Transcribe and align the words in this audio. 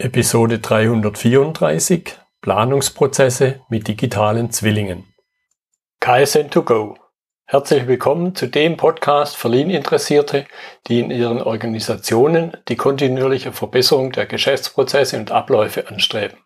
Episode 0.00 0.60
334 0.60 2.14
Planungsprozesse 2.40 3.62
mit 3.68 3.88
digitalen 3.88 4.52
Zwillingen. 4.52 5.12
KSN2Go. 6.00 6.94
Herzlich 7.46 7.88
willkommen 7.88 8.32
zu 8.36 8.46
dem 8.46 8.76
Podcast 8.76 9.36
für 9.36 9.48
Lean-Interessierte, 9.48 10.46
die 10.86 11.00
in 11.00 11.10
ihren 11.10 11.42
Organisationen 11.42 12.56
die 12.68 12.76
kontinuierliche 12.76 13.50
Verbesserung 13.50 14.12
der 14.12 14.26
Geschäftsprozesse 14.26 15.18
und 15.18 15.32
Abläufe 15.32 15.88
anstreben, 15.88 16.38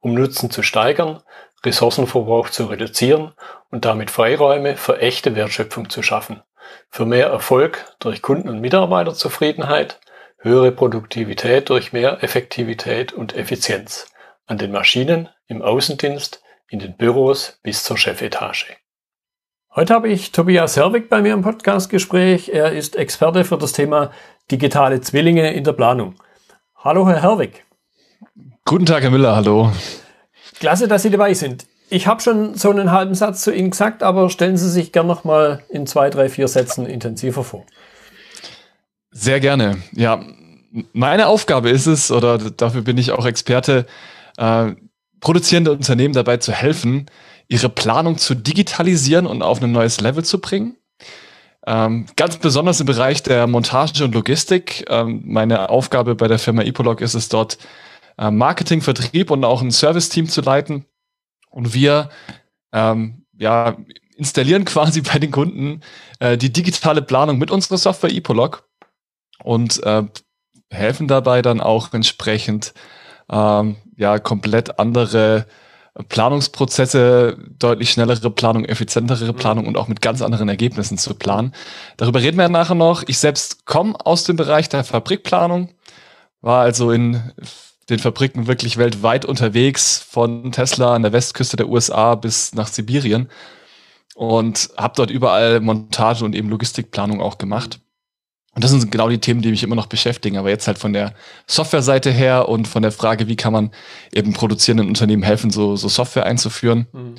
um 0.00 0.14
Nutzen 0.14 0.50
zu 0.50 0.62
steigern, 0.62 1.22
Ressourcenverbrauch 1.66 2.48
zu 2.48 2.64
reduzieren 2.64 3.34
und 3.70 3.84
damit 3.84 4.10
Freiräume 4.10 4.78
für 4.78 5.02
echte 5.02 5.36
Wertschöpfung 5.36 5.90
zu 5.90 6.02
schaffen, 6.02 6.42
für 6.88 7.04
mehr 7.04 7.26
Erfolg 7.26 7.94
durch 7.98 8.22
Kunden- 8.22 8.48
und 8.48 8.62
Mitarbeiterzufriedenheit, 8.62 10.00
höhere 10.46 10.70
Produktivität 10.70 11.68
durch 11.68 11.92
mehr 11.92 12.22
Effektivität 12.22 13.12
und 13.12 13.34
Effizienz 13.34 14.06
an 14.46 14.58
den 14.58 14.70
Maschinen, 14.70 15.28
im 15.48 15.60
Außendienst, 15.60 16.40
in 16.68 16.78
den 16.78 16.96
Büros 16.96 17.58
bis 17.62 17.82
zur 17.82 17.98
Chefetage. 17.98 18.76
Heute 19.74 19.92
habe 19.92 20.08
ich 20.08 20.32
Tobias 20.32 20.76
Herwig 20.76 21.08
bei 21.08 21.20
mir 21.20 21.34
im 21.34 21.42
Podcastgespräch. 21.42 22.48
Er 22.48 22.72
ist 22.72 22.96
Experte 22.96 23.44
für 23.44 23.58
das 23.58 23.72
Thema 23.72 24.12
digitale 24.50 25.00
Zwillinge 25.00 25.52
in 25.52 25.64
der 25.64 25.72
Planung. 25.72 26.14
Hallo, 26.76 27.08
Herr 27.08 27.22
Herwig. 27.22 27.64
Guten 28.64 28.86
Tag, 28.86 29.02
Herr 29.02 29.10
Müller, 29.10 29.34
hallo. 29.34 29.72
Klasse, 30.60 30.86
dass 30.86 31.02
Sie 31.02 31.10
dabei 31.10 31.34
sind. 31.34 31.66
Ich 31.90 32.06
habe 32.06 32.20
schon 32.22 32.54
so 32.54 32.70
einen 32.70 32.92
halben 32.92 33.14
Satz 33.14 33.42
zu 33.42 33.52
Ihnen 33.52 33.70
gesagt, 33.70 34.02
aber 34.02 34.30
stellen 34.30 34.56
Sie 34.56 34.70
sich 34.70 34.92
gern 34.92 35.08
noch 35.08 35.24
mal 35.24 35.62
in 35.68 35.86
zwei, 35.86 36.08
drei, 36.08 36.28
vier 36.28 36.48
Sätzen 36.48 36.86
intensiver 36.86 37.44
vor. 37.44 37.64
Sehr 39.18 39.40
gerne. 39.40 39.78
Ja, 39.92 40.20
meine 40.92 41.28
Aufgabe 41.28 41.70
ist 41.70 41.86
es, 41.86 42.10
oder 42.10 42.38
dafür 42.38 42.82
bin 42.82 42.98
ich 42.98 43.12
auch 43.12 43.26
Experte, 43.26 43.86
äh, 44.36 44.72
produzierende 45.20 45.72
Unternehmen 45.72 46.14
dabei 46.14 46.36
zu 46.36 46.52
helfen, 46.52 47.06
ihre 47.48 47.68
Planung 47.68 48.18
zu 48.18 48.34
digitalisieren 48.34 49.26
und 49.26 49.42
auf 49.42 49.62
ein 49.62 49.72
neues 49.72 50.00
Level 50.00 50.24
zu 50.24 50.40
bringen. 50.40 50.76
Ähm, 51.66 52.06
ganz 52.16 52.36
besonders 52.36 52.80
im 52.80 52.86
Bereich 52.86 53.22
der 53.22 53.46
Montage 53.46 54.04
und 54.04 54.14
Logistik. 54.14 54.84
Ähm, 54.88 55.22
meine 55.24 55.68
Aufgabe 55.70 56.14
bei 56.14 56.28
der 56.28 56.38
Firma 56.38 56.62
Epolog 56.62 57.00
ist 57.00 57.14
es 57.14 57.28
dort, 57.28 57.58
äh, 58.18 58.30
Marketing, 58.30 58.82
Vertrieb 58.82 59.30
und 59.30 59.44
auch 59.44 59.62
ein 59.62 59.70
Service-Team 59.72 60.28
zu 60.28 60.40
leiten. 60.42 60.86
Und 61.50 61.74
wir 61.74 62.10
ähm, 62.72 63.24
ja, 63.38 63.76
installieren 64.16 64.64
quasi 64.66 65.00
bei 65.00 65.18
den 65.18 65.30
Kunden 65.30 65.80
äh, 66.20 66.36
die 66.36 66.52
digitale 66.52 67.02
Planung 67.02 67.38
mit 67.38 67.50
unserer 67.50 67.78
Software 67.78 68.14
Epolog 68.14 68.68
und 69.42 69.82
äh, 69.82 70.04
helfen 70.70 71.08
dabei 71.08 71.42
dann 71.42 71.60
auch 71.60 71.92
entsprechend 71.92 72.74
ähm, 73.30 73.76
ja 73.96 74.18
komplett 74.18 74.78
andere 74.78 75.46
Planungsprozesse, 76.08 77.38
deutlich 77.58 77.90
schnellere 77.90 78.30
Planung, 78.30 78.64
effizientere 78.66 79.32
mhm. 79.32 79.36
Planung 79.36 79.66
und 79.66 79.76
auch 79.76 79.88
mit 79.88 80.02
ganz 80.02 80.20
anderen 80.20 80.48
Ergebnissen 80.48 80.98
zu 80.98 81.14
planen. 81.14 81.54
Darüber 81.96 82.20
reden 82.20 82.36
wir 82.36 82.48
nachher 82.48 82.74
noch. 82.74 83.02
Ich 83.06 83.18
selbst 83.18 83.64
komme 83.64 83.94
aus 84.04 84.24
dem 84.24 84.36
Bereich 84.36 84.68
der 84.68 84.84
Fabrikplanung, 84.84 85.70
war 86.42 86.60
also 86.60 86.90
in 86.90 87.32
den 87.88 87.98
Fabriken 87.98 88.46
wirklich 88.46 88.76
weltweit 88.76 89.24
unterwegs, 89.24 89.98
von 89.98 90.52
Tesla 90.52 90.94
an 90.94 91.02
der 91.02 91.12
Westküste 91.12 91.56
der 91.56 91.68
USA 91.68 92.14
bis 92.14 92.54
nach 92.54 92.66
Sibirien 92.66 93.28
und 94.14 94.70
habe 94.76 94.94
dort 94.96 95.10
überall 95.10 95.60
Montage 95.60 96.24
und 96.24 96.34
eben 96.34 96.48
Logistikplanung 96.48 97.20
auch 97.22 97.38
gemacht. 97.38 97.80
Und 98.56 98.64
das 98.64 98.70
sind 98.70 98.90
genau 98.90 99.10
die 99.10 99.18
Themen, 99.18 99.42
die 99.42 99.50
mich 99.50 99.62
immer 99.62 99.76
noch 99.76 99.86
beschäftigen. 99.86 100.38
Aber 100.38 100.48
jetzt 100.48 100.66
halt 100.66 100.78
von 100.78 100.94
der 100.94 101.12
Softwareseite 101.46 102.10
her 102.10 102.48
und 102.48 102.66
von 102.66 102.80
der 102.80 102.90
Frage, 102.90 103.28
wie 103.28 103.36
kann 103.36 103.52
man 103.52 103.70
eben 104.14 104.32
produzierenden 104.32 104.88
Unternehmen 104.88 105.22
helfen, 105.22 105.50
so, 105.50 105.76
so 105.76 105.88
Software 105.88 106.24
einzuführen. 106.24 106.86
Mhm. 106.92 107.16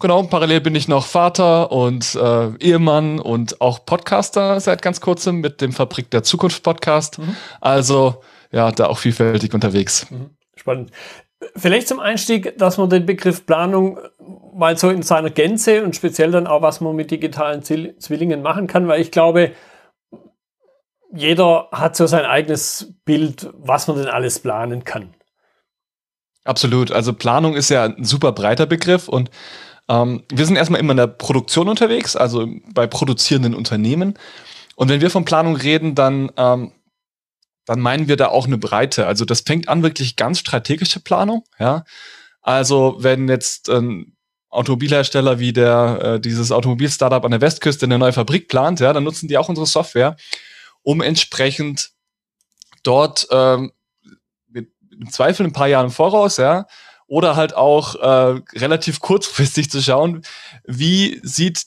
Genau, 0.00 0.24
parallel 0.24 0.60
bin 0.60 0.74
ich 0.74 0.88
noch 0.88 1.06
Vater 1.06 1.70
und 1.70 2.16
äh, 2.16 2.48
Ehemann 2.58 3.20
und 3.20 3.60
auch 3.60 3.86
Podcaster 3.86 4.58
seit 4.58 4.82
ganz 4.82 5.00
kurzem 5.00 5.40
mit 5.40 5.60
dem 5.60 5.72
Fabrik 5.72 6.10
der 6.10 6.24
Zukunft 6.24 6.64
Podcast. 6.64 7.20
Mhm. 7.20 7.36
Also 7.60 8.20
ja, 8.50 8.72
da 8.72 8.86
auch 8.86 8.98
vielfältig 8.98 9.54
unterwegs. 9.54 10.10
Mhm. 10.10 10.30
Spannend. 10.56 10.90
Vielleicht 11.54 11.86
zum 11.86 12.00
Einstieg, 12.00 12.58
dass 12.58 12.76
man 12.76 12.90
den 12.90 13.06
Begriff 13.06 13.46
Planung 13.46 14.00
mal 14.52 14.76
so 14.76 14.90
in 14.90 15.02
seiner 15.02 15.30
Gänze 15.30 15.84
und 15.84 15.94
speziell 15.94 16.32
dann 16.32 16.48
auch, 16.48 16.62
was 16.62 16.80
man 16.80 16.96
mit 16.96 17.12
digitalen 17.12 17.62
Zwillingen 17.62 18.42
machen 18.42 18.66
kann, 18.66 18.88
weil 18.88 19.00
ich 19.00 19.12
glaube, 19.12 19.52
jeder 21.12 21.68
hat 21.72 21.96
so 21.96 22.06
sein 22.06 22.24
eigenes 22.24 22.94
Bild, 23.04 23.50
was 23.54 23.86
man 23.86 23.98
denn 23.98 24.08
alles 24.08 24.38
planen 24.38 24.84
kann. 24.84 25.14
Absolut. 26.44 26.90
Also 26.90 27.12
Planung 27.12 27.54
ist 27.54 27.68
ja 27.68 27.84
ein 27.84 28.04
super 28.04 28.32
breiter 28.32 28.66
Begriff 28.66 29.08
und 29.08 29.30
ähm, 29.88 30.24
wir 30.32 30.46
sind 30.46 30.56
erstmal 30.56 30.80
immer 30.80 30.92
in 30.92 30.96
der 30.96 31.06
Produktion 31.06 31.68
unterwegs, 31.68 32.16
also 32.16 32.48
bei 32.72 32.86
produzierenden 32.86 33.54
Unternehmen. 33.54 34.18
Und 34.74 34.88
wenn 34.88 35.00
wir 35.00 35.10
von 35.10 35.24
Planung 35.24 35.54
reden, 35.56 35.94
dann, 35.94 36.32
ähm, 36.36 36.72
dann 37.66 37.80
meinen 37.80 38.08
wir 38.08 38.16
da 38.16 38.28
auch 38.28 38.46
eine 38.46 38.58
Breite. 38.58 39.06
Also 39.06 39.24
das 39.24 39.42
fängt 39.42 39.68
an 39.68 39.82
wirklich 39.82 40.16
ganz 40.16 40.38
strategische 40.38 41.00
Planung. 41.00 41.44
Ja, 41.58 41.84
also 42.40 42.96
wenn 42.98 43.28
jetzt 43.28 43.68
ein 43.68 44.16
Automobilhersteller 44.48 45.38
wie 45.38 45.52
der 45.52 46.00
äh, 46.02 46.20
dieses 46.20 46.52
Automobil-Startup 46.52 47.24
an 47.24 47.30
der 47.30 47.40
Westküste 47.40 47.86
eine 47.86 47.98
neue 47.98 48.12
Fabrik 48.12 48.48
plant, 48.48 48.80
ja, 48.80 48.92
dann 48.92 49.04
nutzen 49.04 49.28
die 49.28 49.38
auch 49.38 49.48
unsere 49.48 49.66
Software 49.66 50.16
um 50.82 51.00
entsprechend 51.00 51.90
dort 52.82 53.26
ähm, 53.30 53.72
im 54.54 55.10
Zweifel 55.10 55.46
ein 55.46 55.52
paar 55.52 55.68
Jahre 55.68 55.90
voraus, 55.90 56.36
ja, 56.36 56.66
oder 57.06 57.36
halt 57.36 57.54
auch 57.54 57.94
äh, 57.96 58.40
relativ 58.54 59.00
kurzfristig 59.00 59.70
zu 59.70 59.82
schauen, 59.82 60.22
wie 60.64 61.20
sieht 61.22 61.62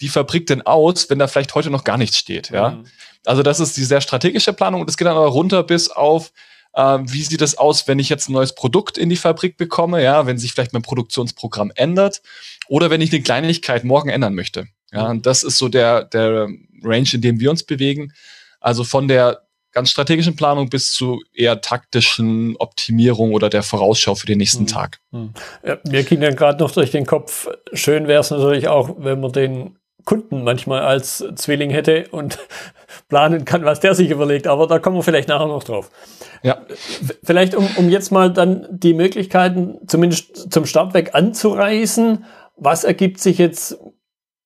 die 0.00 0.08
Fabrik 0.08 0.46
denn 0.46 0.62
aus, 0.62 1.08
wenn 1.10 1.18
da 1.18 1.28
vielleicht 1.28 1.54
heute 1.54 1.70
noch 1.70 1.84
gar 1.84 1.98
nichts 1.98 2.16
steht, 2.16 2.50
ja. 2.50 2.70
Mhm. 2.70 2.86
Also 3.24 3.42
das 3.42 3.60
ist 3.60 3.76
die 3.76 3.84
sehr 3.84 4.00
strategische 4.00 4.52
Planung 4.52 4.80
und 4.80 4.90
es 4.90 4.96
geht 4.96 5.06
dann 5.06 5.16
aber 5.16 5.28
runter 5.28 5.62
bis 5.62 5.90
auf, 5.90 6.32
äh, 6.72 6.98
wie 7.02 7.22
sieht 7.22 7.42
es 7.42 7.58
aus, 7.58 7.86
wenn 7.86 7.98
ich 7.98 8.08
jetzt 8.08 8.28
ein 8.28 8.32
neues 8.32 8.54
Produkt 8.54 8.96
in 8.96 9.08
die 9.08 9.16
Fabrik 9.16 9.56
bekomme, 9.56 10.02
ja, 10.02 10.26
wenn 10.26 10.38
sich 10.38 10.52
vielleicht 10.52 10.72
mein 10.72 10.82
Produktionsprogramm 10.82 11.72
ändert 11.74 12.22
oder 12.68 12.90
wenn 12.90 13.00
ich 13.00 13.12
eine 13.12 13.22
Kleinigkeit 13.22 13.84
morgen 13.84 14.08
ändern 14.08 14.34
möchte. 14.34 14.68
Ja, 14.92 15.04
mhm. 15.04 15.10
und 15.10 15.26
das 15.26 15.42
ist 15.42 15.58
so 15.58 15.68
der, 15.68 16.04
der 16.04 16.48
Range, 16.82 17.08
in 17.12 17.20
dem 17.20 17.40
wir 17.40 17.50
uns 17.50 17.64
bewegen. 17.64 18.12
Also 18.60 18.84
von 18.84 19.08
der 19.08 19.42
ganz 19.72 19.90
strategischen 19.90 20.34
Planung 20.34 20.70
bis 20.70 20.92
zu 20.92 21.22
eher 21.34 21.60
taktischen 21.60 22.56
Optimierung 22.56 23.32
oder 23.32 23.48
der 23.48 23.62
Vorausschau 23.62 24.14
für 24.14 24.26
den 24.26 24.38
nächsten 24.38 24.62
mhm. 24.62 24.68
Tag. 24.68 24.98
Mhm. 25.10 25.34
Ja, 25.64 25.78
mir 25.88 26.02
ging 26.02 26.20
dann 26.20 26.36
gerade 26.36 26.62
noch 26.62 26.70
durch 26.72 26.90
den 26.90 27.06
Kopf, 27.06 27.48
schön 27.72 28.08
wäre 28.08 28.20
es 28.20 28.30
natürlich 28.30 28.68
auch, 28.68 28.96
wenn 28.98 29.20
man 29.20 29.32
den 29.32 29.76
Kunden 30.04 30.42
manchmal 30.42 30.80
als 30.80 31.22
Zwilling 31.34 31.70
hätte 31.70 32.06
und 32.10 32.38
planen 33.08 33.44
kann, 33.44 33.64
was 33.64 33.80
der 33.80 33.94
sich 33.94 34.10
überlegt. 34.10 34.46
Aber 34.46 34.66
da 34.66 34.78
kommen 34.78 34.96
wir 34.96 35.02
vielleicht 35.02 35.28
nachher 35.28 35.46
noch 35.46 35.64
drauf. 35.64 35.90
Ja. 36.42 36.62
Vielleicht, 37.22 37.54
um, 37.54 37.68
um 37.76 37.90
jetzt 37.90 38.10
mal 38.10 38.32
dann 38.32 38.66
die 38.70 38.94
Möglichkeiten 38.94 39.76
zumindest 39.86 40.50
zum 40.50 40.64
Start 40.64 40.94
weg 40.94 41.10
anzureißen. 41.12 42.24
Was 42.56 42.84
ergibt 42.84 43.20
sich 43.20 43.36
jetzt 43.36 43.78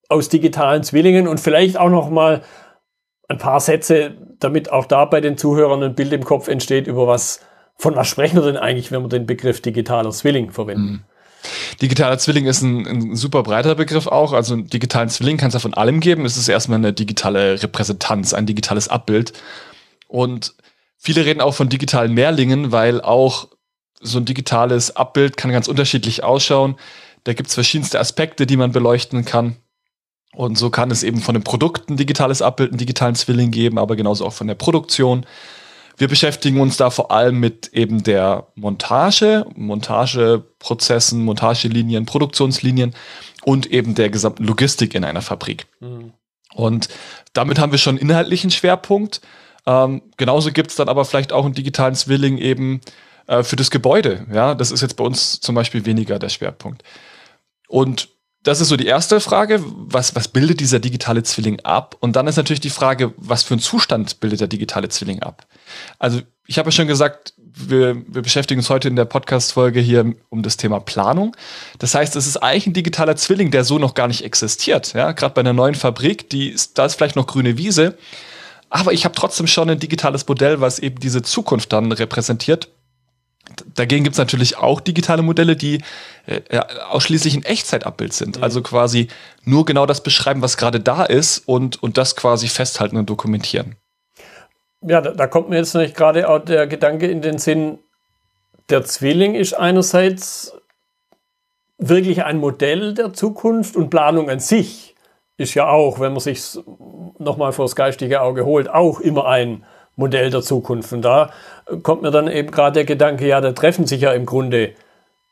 aus 0.08 0.28
digitalen 0.28 0.82
Zwillingen 0.82 1.28
und 1.28 1.38
vielleicht 1.38 1.76
auch 1.76 1.90
noch 1.90 2.10
mal 2.10 2.42
ein 3.32 3.38
paar 3.38 3.60
Sätze, 3.60 4.14
damit 4.38 4.70
auch 4.70 4.86
da 4.86 5.04
bei 5.04 5.20
den 5.20 5.36
Zuhörern 5.36 5.82
ein 5.82 5.94
Bild 5.94 6.12
im 6.12 6.24
Kopf 6.24 6.48
entsteht, 6.48 6.86
über 6.86 7.06
was, 7.06 7.40
von 7.76 7.96
was 7.96 8.08
sprechen 8.08 8.36
wir 8.36 8.44
denn 8.44 8.56
eigentlich, 8.56 8.92
wenn 8.92 9.02
wir 9.02 9.08
den 9.08 9.26
Begriff 9.26 9.60
digitaler 9.60 10.10
Zwilling 10.10 10.50
verwenden? 10.50 10.82
Mhm. 10.82 11.00
Digitaler 11.80 12.18
Zwilling 12.18 12.46
ist 12.46 12.62
ein, 12.62 12.86
ein, 12.86 13.16
super 13.16 13.42
breiter 13.42 13.74
Begriff 13.74 14.06
auch. 14.06 14.32
Also 14.32 14.54
einen 14.54 14.68
digitalen 14.68 15.08
Zwilling 15.08 15.38
kann 15.38 15.48
es 15.48 15.54
ja 15.54 15.60
von 15.60 15.74
allem 15.74 15.98
geben. 15.98 16.24
Es 16.24 16.36
ist 16.36 16.48
erstmal 16.48 16.78
eine 16.78 16.92
digitale 16.92 17.60
Repräsentanz, 17.60 18.32
ein 18.32 18.46
digitales 18.46 18.86
Abbild. 18.86 19.32
Und 20.06 20.54
viele 20.98 21.24
reden 21.24 21.40
auch 21.40 21.54
von 21.54 21.68
digitalen 21.68 22.14
Mehrlingen, 22.14 22.70
weil 22.70 23.00
auch 23.00 23.48
so 24.00 24.18
ein 24.18 24.24
digitales 24.24 24.94
Abbild 24.94 25.36
kann 25.36 25.50
ganz 25.50 25.66
unterschiedlich 25.66 26.22
ausschauen. 26.22 26.76
Da 27.24 27.32
gibt 27.32 27.48
es 27.48 27.54
verschiedenste 27.54 27.98
Aspekte, 27.98 28.46
die 28.46 28.56
man 28.56 28.70
beleuchten 28.70 29.24
kann. 29.24 29.56
Und 30.34 30.56
so 30.56 30.70
kann 30.70 30.90
es 30.90 31.02
eben 31.02 31.20
von 31.20 31.34
den 31.34 31.44
Produkten 31.44 31.96
digitales 31.96 32.40
Abbild, 32.40 32.70
einen 32.70 32.78
digitalen 32.78 33.14
Zwilling 33.14 33.50
geben, 33.50 33.78
aber 33.78 33.96
genauso 33.96 34.26
auch 34.26 34.32
von 34.32 34.46
der 34.46 34.54
Produktion. 34.54 35.26
Wir 35.98 36.08
beschäftigen 36.08 36.60
uns 36.60 36.78
da 36.78 36.90
vor 36.90 37.10
allem 37.10 37.38
mit 37.38 37.68
eben 37.74 38.02
der 38.02 38.48
Montage, 38.54 39.44
Montageprozessen, 39.54 41.22
Montagelinien, 41.24 42.06
Produktionslinien 42.06 42.94
und 43.44 43.66
eben 43.66 43.94
der 43.94 44.08
gesamten 44.08 44.44
Logistik 44.44 44.94
in 44.94 45.04
einer 45.04 45.20
Fabrik. 45.20 45.66
Mhm. 45.80 46.14
Und 46.54 46.88
damit 47.34 47.58
haben 47.58 47.72
wir 47.72 47.78
schon 47.78 47.98
inhaltlichen 47.98 48.50
Schwerpunkt. 48.50 49.20
Ähm, 49.66 50.02
genauso 50.16 50.50
gibt 50.50 50.70
es 50.70 50.76
dann 50.76 50.88
aber 50.88 51.04
vielleicht 51.04 51.32
auch 51.32 51.44
einen 51.44 51.54
digitalen 51.54 51.94
Zwilling 51.94 52.38
eben 52.38 52.80
äh, 53.26 53.42
für 53.42 53.56
das 53.56 53.70
Gebäude. 53.70 54.26
Ja, 54.32 54.54
das 54.54 54.70
ist 54.70 54.80
jetzt 54.80 54.96
bei 54.96 55.04
uns 55.04 55.40
zum 55.40 55.54
Beispiel 55.54 55.84
weniger 55.84 56.18
der 56.18 56.30
Schwerpunkt. 56.30 56.82
Und 57.68 58.08
das 58.42 58.60
ist 58.60 58.68
so 58.68 58.76
die 58.76 58.86
erste 58.86 59.20
Frage. 59.20 59.62
Was, 59.64 60.16
was 60.16 60.28
bildet 60.28 60.60
dieser 60.60 60.80
digitale 60.80 61.22
Zwilling 61.22 61.60
ab? 61.60 61.96
Und 62.00 62.16
dann 62.16 62.26
ist 62.26 62.36
natürlich 62.36 62.60
die 62.60 62.70
Frage, 62.70 63.12
was 63.16 63.44
für 63.44 63.54
einen 63.54 63.60
Zustand 63.60 64.20
bildet 64.20 64.40
der 64.40 64.48
digitale 64.48 64.88
Zwilling 64.88 65.22
ab? 65.22 65.46
Also 65.98 66.20
ich 66.46 66.58
habe 66.58 66.68
ja 66.68 66.72
schon 66.72 66.88
gesagt, 66.88 67.34
wir, 67.54 68.02
wir 68.06 68.22
beschäftigen 68.22 68.58
uns 68.60 68.68
heute 68.68 68.88
in 68.88 68.96
der 68.96 69.04
Podcast-Folge 69.04 69.80
hier 69.80 70.14
um 70.28 70.42
das 70.42 70.56
Thema 70.56 70.80
Planung. 70.80 71.36
Das 71.78 71.94
heißt, 71.94 72.16
es 72.16 72.26
ist 72.26 72.38
eigentlich 72.38 72.66
ein 72.66 72.72
digitaler 72.72 73.14
Zwilling, 73.14 73.50
der 73.52 73.62
so 73.62 73.78
noch 73.78 73.94
gar 73.94 74.08
nicht 74.08 74.24
existiert. 74.24 74.92
Ja, 74.94 75.12
gerade 75.12 75.34
bei 75.34 75.40
einer 75.40 75.52
neuen 75.52 75.74
Fabrik, 75.74 76.28
die 76.30 76.48
ist, 76.48 76.78
da 76.78 76.86
ist 76.86 76.96
vielleicht 76.96 77.16
noch 77.16 77.26
grüne 77.26 77.58
Wiese. 77.58 77.96
Aber 78.70 78.92
ich 78.92 79.04
habe 79.04 79.14
trotzdem 79.14 79.46
schon 79.46 79.70
ein 79.70 79.78
digitales 79.78 80.26
Modell, 80.26 80.60
was 80.60 80.78
eben 80.78 80.98
diese 80.98 81.22
Zukunft 81.22 81.72
dann 81.72 81.92
repräsentiert. 81.92 82.70
Dagegen 83.74 84.04
gibt 84.04 84.14
es 84.14 84.18
natürlich 84.18 84.56
auch 84.56 84.80
digitale 84.80 85.22
Modelle, 85.22 85.56
die 85.56 85.82
äh, 86.26 86.58
ausschließlich 86.88 87.34
ein 87.34 87.44
Echtzeitabbild 87.44 88.12
sind. 88.12 88.38
Mhm. 88.38 88.42
Also 88.42 88.62
quasi 88.62 89.08
nur 89.44 89.64
genau 89.64 89.86
das 89.86 90.02
beschreiben, 90.02 90.42
was 90.42 90.56
gerade 90.56 90.80
da 90.80 91.04
ist 91.04 91.38
und, 91.46 91.82
und 91.82 91.98
das 91.98 92.16
quasi 92.16 92.48
festhalten 92.48 92.96
und 92.96 93.08
dokumentieren. 93.08 93.76
Ja, 94.82 95.00
da, 95.00 95.12
da 95.12 95.26
kommt 95.26 95.48
mir 95.48 95.56
jetzt 95.56 95.74
nämlich 95.74 95.94
gerade 95.94 96.28
auch 96.28 96.40
der 96.40 96.66
Gedanke 96.66 97.06
in 97.06 97.22
den 97.22 97.38
Sinn, 97.38 97.78
der 98.68 98.84
Zwilling 98.84 99.34
ist 99.34 99.54
einerseits 99.54 100.52
wirklich 101.78 102.24
ein 102.24 102.38
Modell 102.38 102.94
der 102.94 103.12
Zukunft 103.12 103.76
und 103.76 103.90
Planung 103.90 104.30
an 104.30 104.40
sich 104.40 104.92
ist 105.36 105.54
ja 105.54 105.68
auch, 105.68 105.98
wenn 105.98 106.12
man 106.12 106.20
sich 106.20 106.58
nochmal 107.18 107.52
vor 107.52 107.64
das 107.64 107.76
geistige 107.76 108.20
Auge 108.20 108.44
holt, 108.44 108.68
auch 108.70 109.00
immer 109.00 109.26
ein 109.26 109.64
Modell 109.96 110.30
der 110.30 110.42
Zukunft. 110.42 110.92
Und 110.92 111.02
da 111.02 111.30
kommt 111.82 112.02
mir 112.02 112.10
dann 112.10 112.28
eben 112.28 112.50
gerade 112.50 112.74
der 112.74 112.84
Gedanke, 112.84 113.26
ja, 113.26 113.40
da 113.40 113.52
treffen 113.52 113.86
sich 113.86 114.00
ja 114.02 114.12
im 114.12 114.26
Grunde 114.26 114.74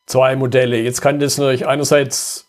zwei 0.06 0.36
Modelle. 0.36 0.78
Jetzt 0.78 1.00
kann 1.00 1.20
das 1.20 1.38
natürlich 1.38 1.66
einerseits 1.66 2.46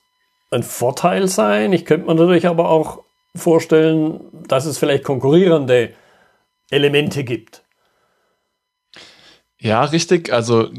ein 0.49 0.63
Vorteil 0.63 1.27
sein. 1.27 1.73
Ich 1.73 1.85
könnte 1.85 2.07
mir 2.07 2.15
natürlich 2.15 2.47
aber 2.47 2.69
auch 2.69 3.03
vorstellen, 3.35 4.19
dass 4.47 4.65
es 4.65 4.77
vielleicht 4.77 5.03
konkurrierende 5.03 5.91
Elemente 6.69 7.23
gibt. 7.23 7.60
Ja, 9.63 9.83
richtig. 9.83 10.33
Also 10.33 10.69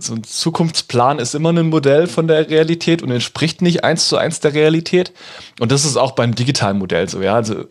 so 0.00 0.14
ein 0.14 0.24
Zukunftsplan 0.24 1.20
ist 1.20 1.36
immer 1.36 1.50
ein 1.50 1.68
Modell 1.68 2.08
von 2.08 2.26
der 2.26 2.50
Realität 2.50 3.00
und 3.00 3.12
entspricht 3.12 3.62
nicht 3.62 3.84
eins 3.84 4.08
zu 4.08 4.16
eins 4.16 4.40
der 4.40 4.52
Realität. 4.52 5.12
Und 5.60 5.70
das 5.70 5.84
ist 5.84 5.96
auch 5.96 6.10
beim 6.10 6.34
digitalen 6.34 6.76
Modell 6.78 7.08
so. 7.08 7.22
Ja, 7.22 7.36
also 7.36 7.66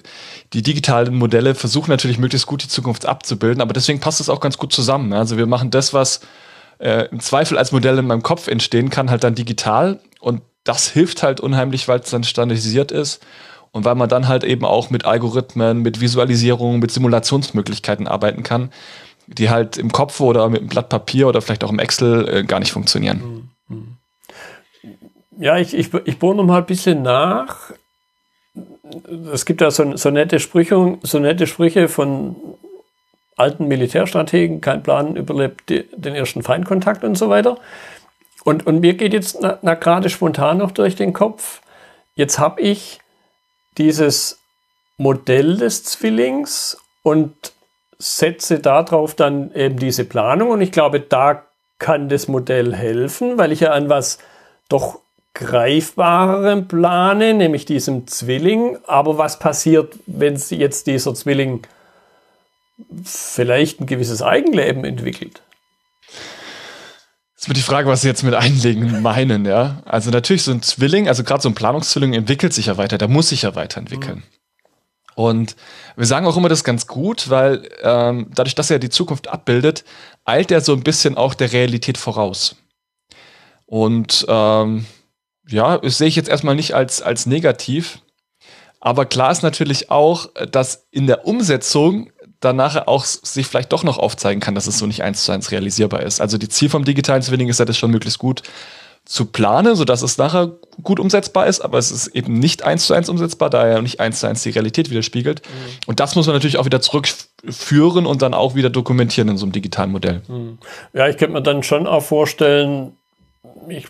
die 0.53 0.61
digitalen 0.61 1.13
Modelle 1.15 1.55
versuchen 1.55 1.91
natürlich 1.91 2.19
möglichst 2.19 2.47
gut 2.47 2.63
die 2.63 2.69
Zukunft 2.69 3.05
abzubilden, 3.05 3.61
aber 3.61 3.73
deswegen 3.73 3.99
passt 3.99 4.21
es 4.21 4.29
auch 4.29 4.39
ganz 4.39 4.57
gut 4.57 4.71
zusammen. 4.71 5.11
Also 5.11 5.37
wir 5.37 5.45
machen 5.45 5.71
das, 5.71 5.93
was 5.93 6.21
äh, 6.79 7.09
im 7.11 7.19
Zweifel 7.19 7.57
als 7.57 7.73
Modell 7.73 7.97
in 7.97 8.07
meinem 8.07 8.23
Kopf 8.23 8.47
entstehen 8.47 8.89
kann, 8.89 9.09
halt 9.09 9.25
dann 9.25 9.35
digital 9.35 9.99
und 10.21 10.41
das 10.63 10.87
hilft 10.87 11.21
halt 11.21 11.41
unheimlich, 11.41 11.89
weil 11.89 11.99
es 11.99 12.11
dann 12.11 12.23
standardisiert 12.23 12.93
ist 12.93 13.21
und 13.71 13.83
weil 13.83 13.95
man 13.95 14.07
dann 14.07 14.29
halt 14.29 14.45
eben 14.45 14.63
auch 14.63 14.89
mit 14.89 15.03
Algorithmen, 15.03 15.81
mit 15.81 15.99
Visualisierungen, 15.99 16.79
mit 16.79 16.91
Simulationsmöglichkeiten 16.91 18.07
arbeiten 18.07 18.43
kann, 18.43 18.71
die 19.27 19.49
halt 19.49 19.77
im 19.77 19.91
Kopf 19.91 20.19
oder 20.19 20.47
mit 20.49 20.61
einem 20.61 20.69
Blatt 20.69 20.89
Papier 20.89 21.27
oder 21.27 21.41
vielleicht 21.41 21.63
auch 21.63 21.71
im 21.71 21.79
Excel 21.79 22.27
äh, 22.27 22.43
gar 22.43 22.59
nicht 22.59 22.71
funktionieren. 22.71 23.49
Ja, 25.37 25.57
ich, 25.57 25.73
ich, 25.73 25.93
ich 26.05 26.19
bohre 26.19 26.35
noch 26.35 26.45
mal 26.45 26.59
ein 26.59 26.65
bisschen 26.65 27.01
nach. 27.01 27.71
Es 29.33 29.45
gibt 29.45 29.61
ja 29.61 29.71
so, 29.71 29.97
so, 29.97 30.09
nette 30.09 30.39
Sprüche, 30.39 30.97
so 31.01 31.19
nette 31.19 31.47
Sprüche 31.47 31.89
von 31.89 32.35
alten 33.35 33.67
Militärstrategen, 33.67 34.61
kein 34.61 34.81
Plan 34.81 35.17
überlebt 35.17 35.69
den 35.69 36.15
ersten 36.15 36.41
Feindkontakt 36.41 37.03
und 37.03 37.17
so 37.17 37.29
weiter. 37.29 37.57
Und, 38.45 38.65
und 38.65 38.79
mir 38.79 38.93
geht 38.93 39.11
jetzt 39.11 39.39
na, 39.41 39.59
na 39.61 39.73
gerade 39.73 40.09
spontan 40.09 40.59
noch 40.59 40.71
durch 40.71 40.95
den 40.95 41.11
Kopf, 41.11 41.61
jetzt 42.15 42.39
habe 42.39 42.61
ich 42.61 42.99
dieses 43.77 44.39
Modell 44.97 45.57
des 45.57 45.83
Zwillings 45.83 46.77
und 47.03 47.33
setze 47.97 48.59
darauf 48.59 49.15
dann 49.15 49.53
eben 49.53 49.77
diese 49.77 50.05
Planung. 50.05 50.49
Und 50.49 50.61
ich 50.61 50.71
glaube, 50.71 50.99
da 50.99 51.43
kann 51.79 52.09
das 52.09 52.27
Modell 52.27 52.75
helfen, 52.75 53.37
weil 53.37 53.51
ich 53.51 53.61
ja 53.61 53.71
an 53.71 53.89
was 53.89 54.19
doch 54.69 54.99
greifbarerem 55.33 56.67
plane, 56.67 57.33
nämlich 57.33 57.65
diesem 57.65 58.07
Zwilling. 58.07 58.77
Aber 58.87 59.17
was 59.17 59.39
passiert, 59.39 59.95
wenn 60.05 60.35
jetzt 60.49 60.87
dieser 60.87 61.13
Zwilling 61.13 61.61
vielleicht 63.03 63.81
ein 63.81 63.85
gewisses 63.85 64.21
Eigenleben 64.21 64.85
entwickelt? 64.85 65.41
ist 67.45 67.49
mir 67.49 67.53
die 67.53 67.61
Frage, 67.61 67.87
was 67.87 68.01
Sie 68.01 68.07
jetzt 68.07 68.23
mit 68.23 68.33
Einlegen 68.33 69.03
meinen, 69.03 69.45
ja. 69.45 69.83
Also 69.85 70.09
natürlich 70.09 70.41
so 70.41 70.51
ein 70.51 70.63
Zwilling, 70.63 71.07
also 71.07 71.23
gerade 71.23 71.43
so 71.43 71.49
ein 71.49 71.53
Planungszwilling 71.53 72.13
entwickelt 72.13 72.53
sich 72.53 72.65
ja 72.65 72.77
weiter, 72.77 72.97
der 72.97 73.07
muss 73.07 73.29
sich 73.29 73.43
ja 73.43 73.53
weiterentwickeln. 73.53 74.17
Mhm. 74.17 74.34
Und 75.15 75.55
wir 75.95 76.05
sagen 76.05 76.27
auch 76.27 76.37
immer 76.37 76.49
das 76.49 76.63
ganz 76.63 76.87
gut, 76.87 77.29
weil 77.29 77.69
ähm, 77.81 78.27
dadurch, 78.35 78.55
dass 78.55 78.69
er 78.69 78.79
die 78.79 78.89
Zukunft 78.89 79.29
abbildet, 79.29 79.85
eilt 80.25 80.51
er 80.51 80.61
so 80.61 80.73
ein 80.73 80.83
bisschen 80.83 81.17
auch 81.17 81.33
der 81.33 81.53
Realität 81.53 81.97
voraus. 81.97 82.57
Und 83.65 84.25
ähm, 84.27 84.85
ja, 85.47 85.77
das 85.77 85.97
sehe 85.97 86.07
ich 86.07 86.15
jetzt 86.15 86.29
erstmal 86.29 86.55
nicht 86.55 86.73
als, 86.75 87.01
als 87.01 87.25
negativ. 87.25 87.99
Aber 88.79 89.05
klar 89.05 89.31
ist 89.31 89.41
natürlich 89.41 89.89
auch, 89.89 90.29
dass 90.51 90.87
in 90.91 91.07
der 91.07 91.25
Umsetzung 91.25 92.11
dann 92.39 92.57
nachher 92.57 92.87
auch 92.87 93.05
sich 93.05 93.47
vielleicht 93.47 93.71
doch 93.71 93.83
noch 93.83 93.97
aufzeigen 93.97 94.41
kann, 94.41 94.53
dass 94.53 94.67
es 94.67 94.77
so 94.77 94.85
nicht 94.85 95.01
eins 95.01 95.23
zu 95.23 95.31
eins 95.31 95.51
realisierbar 95.51 96.03
ist. 96.03 96.21
Also 96.21 96.37
die 96.37 96.49
Ziel 96.49 96.69
vom 96.69 96.85
digitalen 96.85 97.21
Zwilling 97.21 97.47
ist 97.47 97.59
ja 97.59 97.65
das 97.65 97.77
schon 97.77 97.89
möglichst 97.89 98.19
gut 98.19 98.43
zu 99.05 99.25
planen, 99.25 99.75
sodass 99.75 100.01
es 100.01 100.17
nachher 100.17 100.51
gut 100.83 100.99
umsetzbar 100.99 101.47
ist, 101.47 101.61
aber 101.61 101.77
es 101.77 101.91
ist 101.91 102.07
eben 102.07 102.39
nicht 102.39 102.63
eins 102.63 102.87
zu 102.87 102.93
eins 102.93 103.07
umsetzbar, 103.07 103.49
da 103.49 103.65
er 103.65 103.81
nicht 103.81 103.99
eins 103.99 104.19
zu 104.19 104.27
eins 104.27 104.43
die 104.43 104.49
Realität 104.49 104.89
widerspiegelt. 104.89 105.41
Mhm. 105.45 105.79
Und 105.85 105.99
das 105.99 106.15
muss 106.15 106.25
man 106.25 106.35
natürlich 106.35 106.57
auch 106.57 106.65
wieder 106.65 106.81
zurückführen 106.81 108.05
und 108.05 108.21
dann 108.21 108.33
auch 108.33 108.55
wieder 108.55 108.69
dokumentieren 108.69 109.29
in 109.29 109.37
so 109.37 109.45
einem 109.45 109.51
digitalen 109.51 109.91
Modell. 109.91 110.21
Mhm. 110.27 110.57
Ja, 110.93 111.07
ich 111.07 111.17
könnte 111.17 111.33
mir 111.33 111.43
dann 111.43 111.63
schon 111.63 111.85
auch 111.87 112.03
vorstellen, 112.03 112.97
ich 113.69 113.87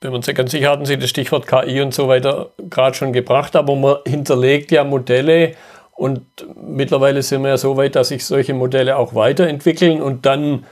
bin 0.00 0.12
mir 0.12 0.20
ganz 0.20 0.50
sicher, 0.50 0.70
hatten 0.70 0.84
Sie 0.84 0.98
das 0.98 1.08
Stichwort 1.08 1.46
KI 1.46 1.80
und 1.80 1.94
so 1.94 2.08
weiter 2.08 2.50
gerade 2.70 2.94
schon 2.94 3.14
gebracht, 3.14 3.56
aber 3.56 3.74
man 3.74 3.96
hinterlegt 4.06 4.70
ja 4.70 4.84
Modelle, 4.84 5.54
und 5.96 6.22
mittlerweile 6.60 7.22
sind 7.22 7.42
wir 7.42 7.50
ja 7.50 7.56
so 7.56 7.76
weit, 7.76 7.94
dass 7.94 8.08
sich 8.08 8.24
solche 8.24 8.52
Modelle 8.52 8.96
auch 8.96 9.14
weiterentwickeln 9.14 10.02
und 10.02 10.26
dann 10.26 10.66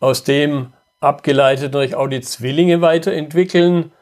aus 0.00 0.24
dem 0.24 0.72
abgeleitet 1.04 1.72
natürlich 1.72 1.94
auch 1.94 2.08
die 2.08 2.20
Zwillinge 2.20 2.80
weiterentwickeln, 2.80 3.92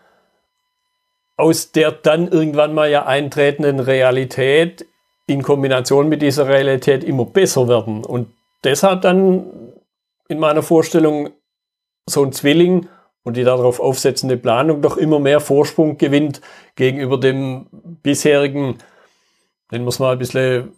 aus 1.36 1.72
der 1.72 1.92
dann 1.92 2.28
irgendwann 2.28 2.74
mal 2.74 2.90
ja 2.90 3.06
eintretenden 3.06 3.80
Realität 3.80 4.86
in 5.26 5.42
Kombination 5.42 6.08
mit 6.08 6.22
dieser 6.22 6.48
Realität 6.48 7.04
immer 7.04 7.24
besser 7.24 7.68
werden. 7.68 8.04
Und 8.04 8.28
deshalb 8.64 9.02
dann 9.02 9.46
in 10.28 10.38
meiner 10.38 10.62
Vorstellung 10.62 11.30
so 12.06 12.24
ein 12.24 12.32
Zwilling 12.32 12.88
und 13.22 13.36
die 13.36 13.44
darauf 13.44 13.80
aufsetzende 13.80 14.36
Planung 14.36 14.82
doch 14.82 14.96
immer 14.96 15.20
mehr 15.20 15.40
Vorsprung 15.40 15.96
gewinnt 15.96 16.40
gegenüber 16.74 17.18
dem 17.18 17.66
bisherigen 18.02 18.78
nennen 19.72 19.84
wir 19.84 19.88
es 19.88 19.98
mal 19.98 20.12
ein 20.12 20.18
bisschen 20.18 20.72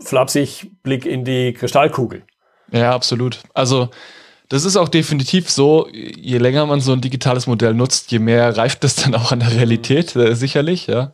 flapsig, 0.00 0.70
Blick 0.82 1.04
in 1.04 1.24
die 1.24 1.52
Kristallkugel. 1.52 2.22
Ja, 2.70 2.92
absolut. 2.92 3.42
Also 3.52 3.90
das 4.52 4.66
ist 4.66 4.76
auch 4.76 4.90
definitiv 4.90 5.50
so, 5.50 5.88
je 5.90 6.36
länger 6.36 6.66
man 6.66 6.82
so 6.82 6.92
ein 6.92 7.00
digitales 7.00 7.46
Modell 7.46 7.72
nutzt, 7.72 8.12
je 8.12 8.18
mehr 8.18 8.54
reift 8.54 8.84
das 8.84 8.96
dann 8.96 9.14
auch 9.14 9.32
an 9.32 9.40
der 9.40 9.50
Realität, 9.52 10.14
äh, 10.14 10.34
sicherlich, 10.34 10.88
ja. 10.88 11.12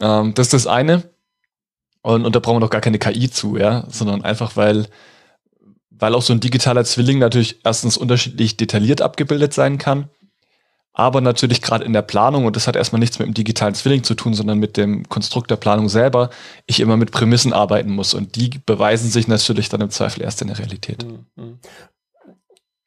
Ähm, 0.00 0.32
das 0.32 0.46
ist 0.46 0.52
das 0.52 0.66
eine. 0.68 1.10
Und, 2.02 2.24
und 2.24 2.36
da 2.36 2.38
brauchen 2.38 2.56
wir 2.56 2.60
doch 2.60 2.70
gar 2.70 2.80
keine 2.80 3.00
KI 3.00 3.28
zu, 3.30 3.56
ja, 3.56 3.84
sondern 3.88 4.22
einfach, 4.22 4.54
weil, 4.54 4.86
weil 5.90 6.14
auch 6.14 6.22
so 6.22 6.32
ein 6.32 6.38
digitaler 6.38 6.84
Zwilling 6.84 7.18
natürlich 7.18 7.58
erstens 7.64 7.96
unterschiedlich 7.96 8.56
detailliert 8.56 9.02
abgebildet 9.02 9.52
sein 9.52 9.78
kann 9.78 10.08
aber 10.98 11.20
natürlich 11.20 11.60
gerade 11.60 11.84
in 11.84 11.92
der 11.92 12.00
Planung, 12.00 12.46
und 12.46 12.56
das 12.56 12.66
hat 12.66 12.74
erstmal 12.74 13.00
nichts 13.00 13.18
mit 13.18 13.28
dem 13.28 13.34
digitalen 13.34 13.74
Zwilling 13.74 14.02
zu 14.02 14.14
tun, 14.14 14.32
sondern 14.32 14.58
mit 14.58 14.78
dem 14.78 15.06
Konstrukt 15.10 15.50
der 15.50 15.56
Planung 15.56 15.90
selber, 15.90 16.30
ich 16.64 16.80
immer 16.80 16.96
mit 16.96 17.10
Prämissen 17.10 17.52
arbeiten 17.52 17.90
muss. 17.90 18.14
Und 18.14 18.34
die 18.34 18.48
beweisen 18.64 19.10
sich 19.10 19.28
natürlich 19.28 19.68
dann 19.68 19.82
im 19.82 19.90
Zweifel 19.90 20.22
erst 20.22 20.40
in 20.40 20.48
der 20.48 20.58
Realität. 20.58 21.04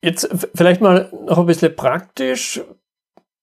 Jetzt 0.02 0.30
vielleicht 0.56 0.82
mal 0.82 1.12
noch 1.28 1.40
ein 1.40 1.46
bisschen 1.46 1.76
praktisch, 1.76 2.62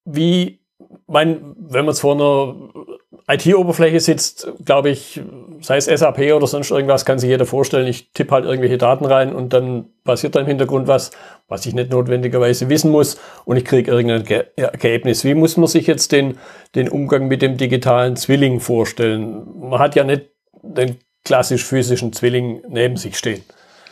wie, 0.05 0.61
mein, 1.07 1.55
wenn 1.59 1.85
man 1.85 1.93
es 1.93 2.01
vor 2.01 2.15
einer 2.15 2.87
IT-Oberfläche 3.29 4.01
sitzt, 4.01 4.49
glaube 4.65 4.91
ich, 4.91 5.21
sei 5.61 5.77
es 5.77 5.87
SAP 5.87 6.33
oder 6.33 6.47
sonst 6.47 6.71
irgendwas, 6.71 7.05
kann 7.05 7.19
sich 7.19 7.29
jeder 7.29 7.45
vorstellen, 7.45 7.87
ich 7.87 8.13
tippe 8.13 8.33
halt 8.33 8.45
irgendwelche 8.45 8.79
Daten 8.79 9.05
rein 9.05 9.35
und 9.35 9.53
dann 9.53 9.87
passiert 10.05 10.35
da 10.35 10.41
im 10.41 10.47
Hintergrund 10.47 10.87
was, 10.87 11.11
was 11.49 11.67
ich 11.67 11.75
nicht 11.75 11.91
notwendigerweise 11.91 12.69
wissen 12.69 12.91
muss 12.91 13.19
und 13.45 13.57
ich 13.57 13.65
kriege 13.65 13.91
irgendein 13.91 14.47
Ergebnis. 14.57 15.25
Wie 15.25 15.35
muss 15.35 15.57
man 15.57 15.67
sich 15.67 15.87
jetzt 15.87 16.13
den, 16.13 16.39
den 16.75 16.89
Umgang 16.89 17.27
mit 17.27 17.43
dem 17.43 17.57
digitalen 17.57 18.17
Zwilling 18.17 18.61
vorstellen? 18.61 19.47
Man 19.59 19.81
hat 19.81 19.97
ja 19.97 20.05
nicht 20.05 20.31
den 20.63 20.99
klassisch 21.25 21.65
physischen 21.65 22.13
Zwilling 22.13 22.63
neben 22.69 22.97
sich 22.97 23.19
stehen. 23.19 23.43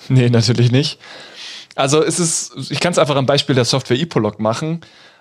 Nee, 0.08 0.28
natürlich 0.28 0.70
nicht. 0.70 1.00
Also 1.74 2.02
es 2.02 2.18
ist, 2.18 2.70
ich 2.70 2.80
kann 2.80 2.92
es 2.92 2.98
einfach 2.98 3.16
am 3.16 3.26
Beispiel 3.26 3.54
der 3.54 3.64
Software 3.64 3.98
Epolog 3.98 4.40
machen. 4.40 4.80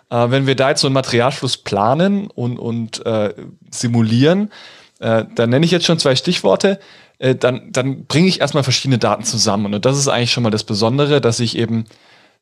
Äh, 0.09 0.29
wenn 0.29 0.47
wir 0.47 0.55
da 0.55 0.69
jetzt 0.69 0.81
so 0.81 0.87
einen 0.87 0.93
Materialfluss 0.93 1.57
planen 1.57 2.27
und, 2.27 2.57
und 2.57 3.05
äh, 3.05 3.33
simulieren, 3.71 4.51
äh, 4.99 5.25
dann 5.35 5.49
nenne 5.49 5.65
ich 5.65 5.71
jetzt 5.71 5.85
schon 5.85 5.99
zwei 5.99 6.15
Stichworte. 6.15 6.79
äh, 7.19 7.35
dann, 7.35 7.71
dann 7.71 8.05
bringe 8.05 8.27
ich 8.27 8.41
erstmal 8.41 8.63
verschiedene 8.63 8.97
Daten 8.97 9.23
zusammen. 9.23 9.73
Und 9.73 9.85
das 9.85 9.97
ist 9.97 10.07
eigentlich 10.07 10.31
schon 10.31 10.43
mal 10.43 10.49
das 10.49 10.63
Besondere, 10.63 11.21
dass 11.21 11.39
ich 11.39 11.57
eben 11.57 11.85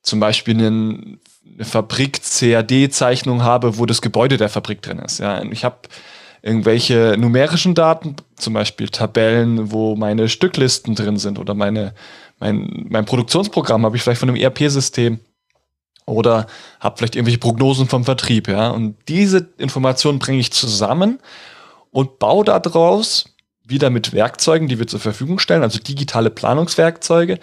zum 0.01 0.19
Beispiel 0.19 0.55
einen, 0.55 1.19
eine 1.55 1.65
Fabrik-CAD-Zeichnung 1.65 3.43
habe, 3.43 3.77
wo 3.77 3.85
das 3.85 4.01
Gebäude 4.01 4.37
der 4.37 4.49
Fabrik 4.49 4.81
drin 4.81 4.99
ist. 4.99 5.19
Ja, 5.19 5.43
ich 5.43 5.63
habe 5.63 5.77
irgendwelche 6.41 7.15
numerischen 7.19 7.75
Daten, 7.75 8.15
zum 8.35 8.53
Beispiel 8.53 8.89
Tabellen, 8.89 9.71
wo 9.71 9.95
meine 9.95 10.27
Stücklisten 10.27 10.95
drin 10.95 11.17
sind 11.17 11.37
oder 11.37 11.53
meine, 11.53 11.93
mein, 12.41 12.87
mein 12.89 13.05
Produktionsprogramm 13.05 13.85
habe 13.85 13.95
ich 13.95 14.03
vielleicht 14.03 14.19
von 14.19 14.29
einem 14.29 14.41
ERP-System 14.41 15.19
oder 16.05 16.47
habe 16.79 16.97
vielleicht 16.97 17.15
irgendwelche 17.15 17.37
Prognosen 17.37 17.87
vom 17.87 18.03
Vertrieb, 18.03 18.47
ja. 18.47 18.69
Und 18.69 18.97
diese 19.07 19.47
Informationen 19.57 20.19
bringe 20.19 20.39
ich 20.39 20.51
zusammen 20.51 21.19
und 21.91 22.19
baue 22.19 22.43
daraus 22.43 23.25
wieder 23.63 23.89
mit 23.89 24.11
Werkzeugen, 24.11 24.67
die 24.67 24.79
wir 24.79 24.87
zur 24.87 24.99
Verfügung 24.99 25.39
stellen, 25.39 25.63
also 25.63 25.79
digitale 25.79 26.29
Planungswerkzeuge. 26.29 27.39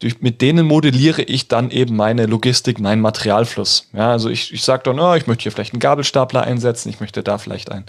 Durch, 0.00 0.22
mit 0.22 0.40
denen 0.40 0.66
modelliere 0.66 1.22
ich 1.22 1.48
dann 1.48 1.70
eben 1.70 1.94
meine 1.94 2.24
Logistik, 2.24 2.80
meinen 2.80 3.02
Materialfluss. 3.02 3.88
Ja, 3.92 4.10
also 4.10 4.30
ich, 4.30 4.52
ich 4.54 4.62
sage 4.62 4.84
dann, 4.84 4.98
oh, 4.98 5.14
ich 5.14 5.26
möchte 5.26 5.42
hier 5.42 5.52
vielleicht 5.52 5.74
einen 5.74 5.80
Gabelstapler 5.80 6.42
einsetzen, 6.42 6.88
ich 6.88 7.00
möchte 7.00 7.22
da 7.22 7.36
vielleicht 7.36 7.70
ein, 7.70 7.84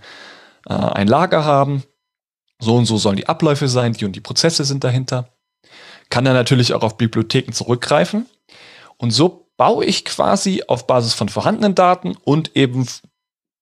äh, 0.67 0.73
ein 0.73 1.07
Lager 1.07 1.45
haben. 1.45 1.83
So 2.59 2.75
und 2.75 2.85
so 2.85 2.97
sollen 2.97 3.15
die 3.15 3.29
Abläufe 3.29 3.69
sein, 3.69 3.93
die 3.93 4.05
und 4.05 4.15
die 4.15 4.19
Prozesse 4.19 4.65
sind 4.65 4.83
dahinter. 4.83 5.29
Kann 6.11 6.25
dann 6.25 6.35
natürlich 6.35 6.75
auch 6.75 6.83
auf 6.83 6.97
Bibliotheken 6.97 7.53
zurückgreifen. 7.53 8.27
Und 8.97 9.09
so 9.09 9.47
baue 9.57 9.85
ich 9.85 10.05
quasi 10.05 10.63
auf 10.67 10.85
Basis 10.85 11.15
von 11.15 11.29
vorhandenen 11.29 11.73
Daten 11.73 12.15
und 12.23 12.55
eben 12.55 12.87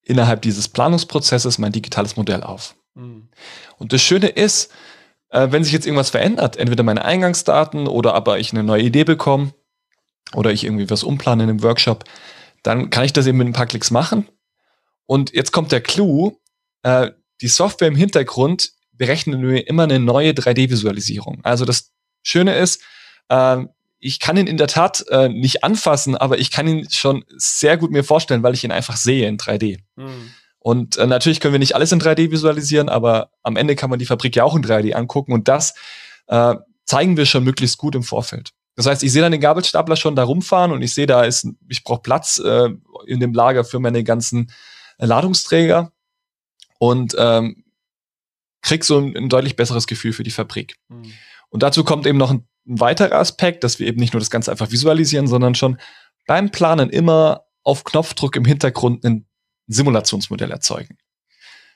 innerhalb 0.04 0.42
dieses 0.42 0.68
Planungsprozesses 0.68 1.60
mein 1.60 1.72
digitales 1.72 2.18
Modell 2.18 2.44
auf. 2.44 2.76
Mhm. 2.96 3.30
Und 3.78 3.94
das 3.94 4.02
Schöne 4.02 4.28
ist, 4.28 4.72
äh, 5.30 5.48
wenn 5.52 5.64
sich 5.64 5.72
jetzt 5.74 5.86
irgendwas 5.86 6.10
verändert, 6.10 6.58
entweder 6.58 6.84
meine 6.84 7.06
Eingangsdaten 7.06 7.88
oder 7.88 8.16
aber 8.16 8.40
ich 8.40 8.52
eine 8.52 8.64
neue 8.64 8.84
Idee 8.84 9.04
bekomme 9.04 9.54
oder 10.34 10.52
ich 10.52 10.64
irgendwie 10.64 10.90
was 10.90 11.04
umplane 11.04 11.44
in 11.44 11.50
einem 11.50 11.64
Workshop, 11.64 12.04
dann 12.64 12.90
kann 12.90 13.06
ich 13.06 13.14
das 13.14 13.28
eben 13.28 13.38
mit 13.38 13.48
ein 13.48 13.54
paar 13.54 13.68
Klicks 13.68 13.92
machen. 13.92 14.28
Und 15.06 15.34
jetzt 15.34 15.52
kommt 15.52 15.72
der 15.72 15.82
Clou, 15.82 16.38
äh, 16.84 17.12
die 17.42 17.48
Software 17.48 17.88
im 17.88 17.96
Hintergrund 17.96 18.72
berechnet 18.92 19.40
mir 19.40 19.68
immer 19.68 19.84
eine 19.84 20.00
neue 20.00 20.32
3D-Visualisierung. 20.32 21.40
Also 21.44 21.66
das 21.66 21.92
Schöne 22.24 22.56
ist, 22.56 22.82
äh, 23.30 23.66
ich 24.00 24.20
kann 24.20 24.38
ihn 24.38 24.48
in 24.48 24.58
der 24.58 24.68
Tat 24.68 25.06
äh, 25.10 25.28
nicht 25.28 25.64
anfassen, 25.64 26.16
aber 26.16 26.40
ich 26.40 26.52
kann 26.52 26.68
ihn 26.68 26.90
schon 26.90 27.26
sehr 27.30 27.78
gut 27.78 27.92
mir 27.92 28.04
vorstellen, 28.04 28.44
weil 28.44 28.54
ich 28.54 28.64
ihn 28.64 28.72
einfach 28.72 28.96
sehe 28.96 29.28
in 29.28 29.38
3D. 29.38 29.80
Mhm. 29.96 30.32
Und 30.60 30.98
äh, 30.98 31.08
natürlich 31.08 31.40
können 31.40 31.54
wir 31.54 31.60
nicht 31.60 31.76
alles 31.76 31.92
in 31.92 32.02
3D 32.02 32.32
visualisieren, 32.32 32.90
aber 32.90 33.32
am 33.44 33.56
Ende 33.56 33.76
kann 33.76 33.90
man 33.90 34.00
die 34.00 34.06
Fabrik 34.06 34.36
ja 34.36 34.44
auch 34.44 34.56
in 34.56 34.64
3D 34.64 34.94
angucken 34.94 35.34
und 35.34 35.48
das 35.48 35.74
äh, 36.28 36.56
zeigen 36.86 37.18
wir 37.18 37.26
schon 37.26 37.44
möglichst 37.44 37.78
gut 37.78 37.96
im 37.96 38.04
Vorfeld. 38.04 38.52
Das 38.76 38.86
heißt, 38.86 39.04
ich 39.04 39.12
sehe 39.12 39.22
dann 39.22 39.32
den 39.32 39.42
Gabelstapler 39.42 39.96
schon 39.96 40.16
da 40.16 40.24
rumfahren 40.24 40.72
und 40.72 40.82
ich 40.82 40.94
sehe, 40.94 41.06
da 41.06 41.24
ist, 41.24 41.48
ich 41.68 41.84
brauche 41.84 42.02
Platz 42.02 42.40
äh, 42.40 42.70
in 43.08 43.20
dem 43.20 43.34
Lager 43.34 43.66
für 43.66 43.80
meine 43.80 44.04
ganzen 44.04 44.52
Ladungsträger 44.98 45.92
und 46.78 47.16
ähm, 47.18 47.64
krieg 48.62 48.84
so 48.84 48.98
ein, 48.98 49.16
ein 49.16 49.30
deutlich 49.30 49.56
besseres 49.56 49.88
Gefühl 49.88 50.14
für 50.14 50.24
die 50.24 50.32
Fabrik. 50.32 50.78
Mhm. 50.90 51.14
Und 51.50 51.64
dazu 51.64 51.84
kommt 51.84 52.06
eben 52.06 52.18
noch 52.18 52.32
ein, 52.32 52.48
ein 52.68 52.80
weiterer 52.80 53.16
Aspekt, 53.16 53.64
dass 53.64 53.80
wir 53.80 53.88
eben 53.88 54.00
nicht 54.00 54.14
nur 54.14 54.20
das 54.20 54.30
Ganze 54.30 54.52
einfach 54.52 54.72
visualisieren, 54.72 55.28
sondern 55.28 55.56
schon 55.56 55.78
beim 56.28 56.52
Planen 56.52 56.90
immer 56.90 57.46
auf 57.64 57.84
Knopfdruck 57.84 58.36
im 58.36 58.46
Hintergrund 58.46 59.04
ein 59.04 59.26
Simulationsmodell 59.68 60.52
erzeugen. 60.52 60.98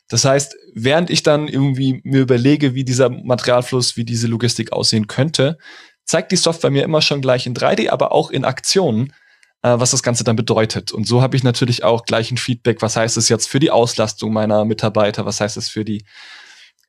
Das 0.10 0.26
heißt, 0.26 0.56
während 0.74 1.10
ich 1.10 1.24
dann 1.24 1.48
irgendwie 1.48 2.02
mir 2.04 2.22
überlege, 2.22 2.76
wie 2.76 2.84
dieser 2.84 3.10
Materialfluss, 3.10 3.96
wie 3.98 4.04
diese 4.04 4.28
Logistik 4.28 4.72
aussehen 4.72 5.08
könnte, 5.08 5.58
zeigt 6.06 6.32
die 6.32 6.38
Software 6.38 6.72
mir 6.72 6.84
immer 6.84 7.02
schon 7.02 7.22
gleich 7.22 7.48
in 7.48 7.56
3D, 7.56 7.90
aber 7.90 8.12
auch 8.12 8.30
in 8.30 8.44
Aktionen, 8.44 9.14
äh, 9.62 9.80
was 9.80 9.92
das 9.92 10.04
Ganze 10.04 10.24
dann 10.24 10.36
bedeutet. 10.36 10.92
Und 10.92 11.08
so 11.08 11.22
habe 11.22 11.38
ich 11.38 11.44
natürlich 11.44 11.84
auch 11.84 12.04
gleich 12.04 12.32
ein 12.32 12.38
Feedback, 12.38 12.82
was 12.82 12.96
heißt 12.96 13.18
es 13.18 13.30
jetzt 13.30 13.48
für 13.48 13.60
die 13.60 13.72
Auslastung 13.72 14.34
meiner 14.34 14.66
Mitarbeiter, 14.66 15.26
was 15.26 15.40
heißt 15.40 15.58
es 15.58 15.70
für 15.70 15.86
die 15.86 16.06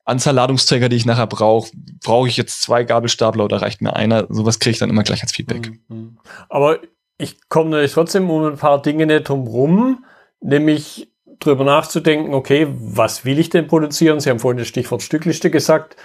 Anzahl 0.04 0.34
Ladungsträger, 0.34 0.88
die 0.88 0.96
ich 0.96 1.06
nachher 1.06 1.26
brauche. 1.26 1.70
Brauche 2.02 2.28
ich 2.28 2.36
jetzt 2.36 2.62
zwei 2.62 2.84
Gabelstapler 2.84 3.44
oder 3.44 3.62
reicht 3.62 3.80
mir 3.80 3.96
einer? 3.96 4.26
Sowas 4.28 4.58
kriege 4.58 4.72
ich 4.72 4.78
dann 4.78 4.90
immer 4.90 5.02
gleich 5.02 5.22
als 5.22 5.32
Feedback. 5.32 5.72
Mhm. 5.88 6.18
Aber 6.48 6.80
ich 7.16 7.48
komme 7.48 7.70
natürlich 7.70 7.92
trotzdem 7.92 8.28
um 8.28 8.44
ein 8.44 8.56
paar 8.56 8.82
Dinge 8.82 9.06
nicht 9.06 9.28
drum 9.28 9.46
rum 9.46 10.04
nämlich 10.44 11.10
drüber 11.40 11.64
nachzudenken, 11.64 12.34
okay, 12.34 12.68
was 12.70 13.24
will 13.24 13.38
ich 13.38 13.50
denn 13.50 13.66
produzieren? 13.66 14.20
Sie 14.20 14.30
haben 14.30 14.38
vorhin 14.38 14.58
das 14.58 14.68
Stichwort 14.68 15.02
Stückliste 15.02 15.50
gesagt. 15.50 15.96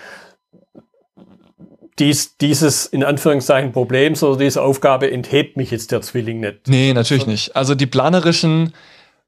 Dies, 1.99 2.37
dieses 2.37 2.85
in 2.85 3.03
Anführungszeichen 3.03 3.73
Problems 3.73 4.23
oder 4.23 4.37
diese 4.37 4.61
Aufgabe 4.61 5.11
enthebt 5.11 5.57
mich 5.57 5.69
jetzt 5.69 5.91
der 5.91 6.01
Zwilling 6.01 6.39
nicht. 6.39 6.67
Nee, 6.67 6.93
natürlich 6.93 7.27
nicht. 7.27 7.55
Also 7.57 7.75
die 7.75 7.85
planerischen 7.85 8.73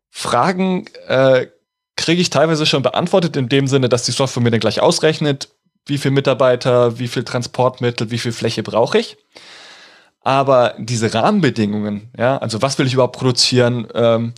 Fragen 0.10 0.86
äh, 1.08 1.48
kriege 2.12 2.24
ich 2.24 2.30
teilweise 2.30 2.65
schon 2.65 2.84
beantwortet, 2.84 3.38
in 3.38 3.48
dem 3.48 3.68
Sinne, 3.68 3.88
dass 3.88 4.03
die 4.03 4.12
Software 4.12 4.44
mir 4.44 4.51
dann 4.51 4.60
gleich 4.60 4.82
ausrechnet, 4.82 5.48
wie 5.86 5.98
viele 5.98 6.13
Mitarbeiter, 6.13 7.00
wie 7.00 7.08
viel 7.08 7.24
Transportmittel, 7.24 8.12
wie 8.12 8.18
viel 8.18 8.34
Fläche 8.34 8.63
brauche 8.63 8.98
ich. 9.00 9.15
Aber 10.20 10.75
diese 10.77 11.13
Rahmenbedingungen, 11.13 12.12
ja, 12.18 12.38
also 12.38 12.62
was 12.62 12.77
will 12.77 12.86
ich 12.86 12.96
überhaupt 12.96 13.18
produzieren, 13.18 13.88
ähm, 13.94 14.34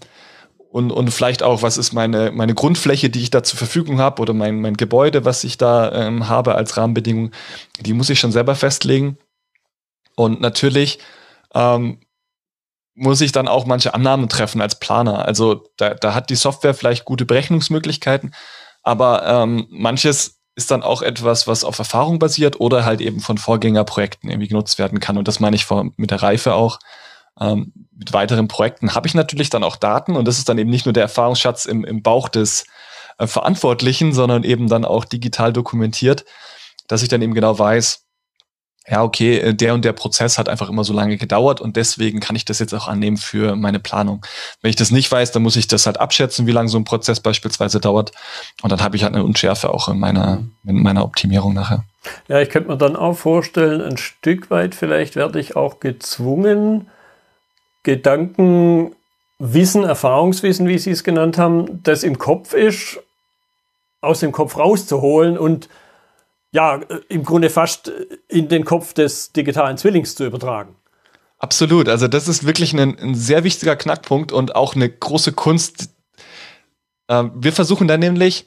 und, 0.69 0.91
und 0.91 1.09
vielleicht 1.09 1.41
auch, 1.41 1.63
was 1.63 1.79
ist 1.79 1.93
meine, 1.93 2.31
meine 2.31 2.53
Grundfläche, 2.53 3.09
die 3.09 3.21
ich 3.21 3.31
da 3.31 3.41
zur 3.41 3.57
Verfügung 3.57 3.99
habe 3.99 4.21
oder 4.21 4.33
mein, 4.33 4.61
mein 4.61 4.77
Gebäude, 4.77 5.25
was 5.25 5.43
ich 5.43 5.57
da 5.57 5.91
ähm, 5.93 6.29
habe 6.29 6.53
als 6.53 6.77
Rahmenbedingung, 6.77 7.31
die 7.79 7.93
muss 7.93 8.11
ich 8.11 8.19
schon 8.19 8.31
selber 8.31 8.53
festlegen. 8.53 9.17
Und 10.15 10.41
natürlich 10.41 10.99
ähm, 11.55 12.01
muss 12.95 13.21
ich 13.21 13.31
dann 13.31 13.47
auch 13.47 13.65
manche 13.65 13.93
Annahmen 13.93 14.29
treffen 14.29 14.61
als 14.61 14.79
Planer. 14.79 15.25
Also 15.25 15.63
da, 15.77 15.93
da 15.93 16.13
hat 16.13 16.29
die 16.29 16.35
Software 16.35 16.73
vielleicht 16.73 17.05
gute 17.05 17.25
Berechnungsmöglichkeiten, 17.25 18.33
aber 18.83 19.25
ähm, 19.25 19.67
manches 19.69 20.39
ist 20.55 20.69
dann 20.69 20.83
auch 20.83 21.01
etwas, 21.01 21.47
was 21.47 21.63
auf 21.63 21.79
Erfahrung 21.79 22.19
basiert 22.19 22.59
oder 22.59 22.85
halt 22.85 23.01
eben 23.01 23.19
von 23.19 23.37
Vorgängerprojekten 23.37 24.29
irgendwie 24.29 24.49
genutzt 24.49 24.77
werden 24.77 24.99
kann. 24.99 25.17
Und 25.17 25.27
das 25.27 25.39
meine 25.39 25.55
ich 25.55 25.65
vor, 25.65 25.89
mit 25.97 26.11
der 26.11 26.21
Reife 26.21 26.53
auch. 26.53 26.79
Ähm, 27.39 27.73
mit 27.91 28.13
weiteren 28.13 28.47
Projekten 28.47 28.93
habe 28.93 29.07
ich 29.07 29.15
natürlich 29.15 29.49
dann 29.49 29.63
auch 29.63 29.75
Daten 29.75 30.15
und 30.15 30.27
das 30.27 30.37
ist 30.37 30.49
dann 30.49 30.59
eben 30.59 30.69
nicht 30.69 30.85
nur 30.85 30.93
der 30.93 31.03
Erfahrungsschatz 31.03 31.65
im, 31.65 31.83
im 31.83 32.03
Bauch 32.03 32.29
des 32.29 32.65
äh, 33.17 33.25
Verantwortlichen, 33.25 34.13
sondern 34.13 34.43
eben 34.43 34.69
dann 34.69 34.85
auch 34.85 35.05
digital 35.05 35.51
dokumentiert, 35.51 36.25
dass 36.87 37.01
ich 37.01 37.09
dann 37.09 37.23
eben 37.23 37.33
genau 37.33 37.57
weiß, 37.57 38.02
ja, 38.87 39.01
okay, 39.01 39.37
äh, 39.37 39.53
der 39.53 39.73
und 39.73 39.85
der 39.85 39.93
Prozess 39.93 40.37
hat 40.37 40.49
einfach 40.49 40.69
immer 40.69 40.83
so 40.83 40.93
lange 40.93 41.17
gedauert 41.17 41.61
und 41.61 41.77
deswegen 41.77 42.19
kann 42.19 42.35
ich 42.35 42.45
das 42.45 42.59
jetzt 42.59 42.73
auch 42.73 42.87
annehmen 42.87 43.17
für 43.17 43.55
meine 43.55 43.79
Planung. 43.79 44.25
Wenn 44.61 44.69
ich 44.69 44.75
das 44.75 44.91
nicht 44.91 45.11
weiß, 45.11 45.31
dann 45.31 45.43
muss 45.43 45.55
ich 45.55 45.67
das 45.67 45.85
halt 45.85 45.99
abschätzen, 45.99 46.47
wie 46.47 46.51
lange 46.51 46.69
so 46.69 46.77
ein 46.77 46.83
Prozess 46.83 47.19
beispielsweise 47.19 47.79
dauert 47.79 48.11
und 48.61 48.71
dann 48.71 48.81
habe 48.81 48.97
ich 48.97 49.03
halt 49.03 49.13
eine 49.15 49.23
Unschärfe 49.23 49.73
auch 49.73 49.87
in 49.87 49.99
meiner, 49.99 50.43
in 50.65 50.83
meiner 50.83 51.03
Optimierung 51.03 51.53
nachher. 51.53 51.85
Ja, 52.27 52.41
ich 52.41 52.49
könnte 52.49 52.69
mir 52.69 52.77
dann 52.77 52.97
auch 52.97 53.13
vorstellen, 53.15 53.81
ein 53.81 53.97
Stück 53.97 54.51
weit 54.51 54.75
vielleicht 54.75 55.15
werde 55.15 55.39
ich 55.39 55.55
auch 55.55 55.79
gezwungen, 55.79 56.89
Gedankenwissen, 57.83 58.95
Erfahrungswissen, 59.83 60.67
wie 60.67 60.77
Sie 60.77 60.91
es 60.91 61.03
genannt 61.05 61.37
haben, 61.37 61.81
das 61.83 62.03
im 62.03 62.17
Kopf 62.17 62.53
ist, 62.53 62.99
aus 64.01 64.19
dem 64.19 64.33
Kopf 64.33 64.57
rauszuholen 64.57 65.37
und 65.37 65.69
ja, 66.53 66.81
im 67.09 67.23
Grunde 67.23 67.49
fast 67.49 67.91
in 68.29 68.47
den 68.47 68.63
Kopf 68.63 68.93
des 68.93 69.33
digitalen 69.33 69.77
Zwillings 69.77 70.15
zu 70.15 70.25
übertragen. 70.25 70.75
Absolut. 71.39 71.89
Also 71.89 72.07
das 72.07 72.27
ist 72.27 72.45
wirklich 72.45 72.73
ein, 72.73 72.97
ein 72.97 73.15
sehr 73.15 73.43
wichtiger 73.43 73.75
Knackpunkt 73.75 74.31
und 74.31 74.55
auch 74.55 74.75
eine 74.75 74.87
große 74.87 75.33
Kunst. 75.33 75.89
Ähm, 77.09 77.31
wir 77.35 77.51
versuchen 77.51 77.87
dann 77.87 77.99
nämlich 77.99 78.45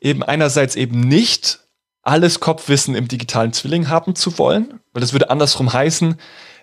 eben 0.00 0.22
einerseits 0.22 0.76
eben 0.76 1.00
nicht 1.00 1.58
alles 2.02 2.40
Kopfwissen 2.40 2.94
im 2.94 3.08
digitalen 3.08 3.52
Zwilling 3.52 3.88
haben 3.88 4.14
zu 4.14 4.38
wollen, 4.38 4.80
weil 4.92 5.00
das 5.00 5.12
würde 5.12 5.28
andersrum 5.28 5.72
heißen, 5.72 6.16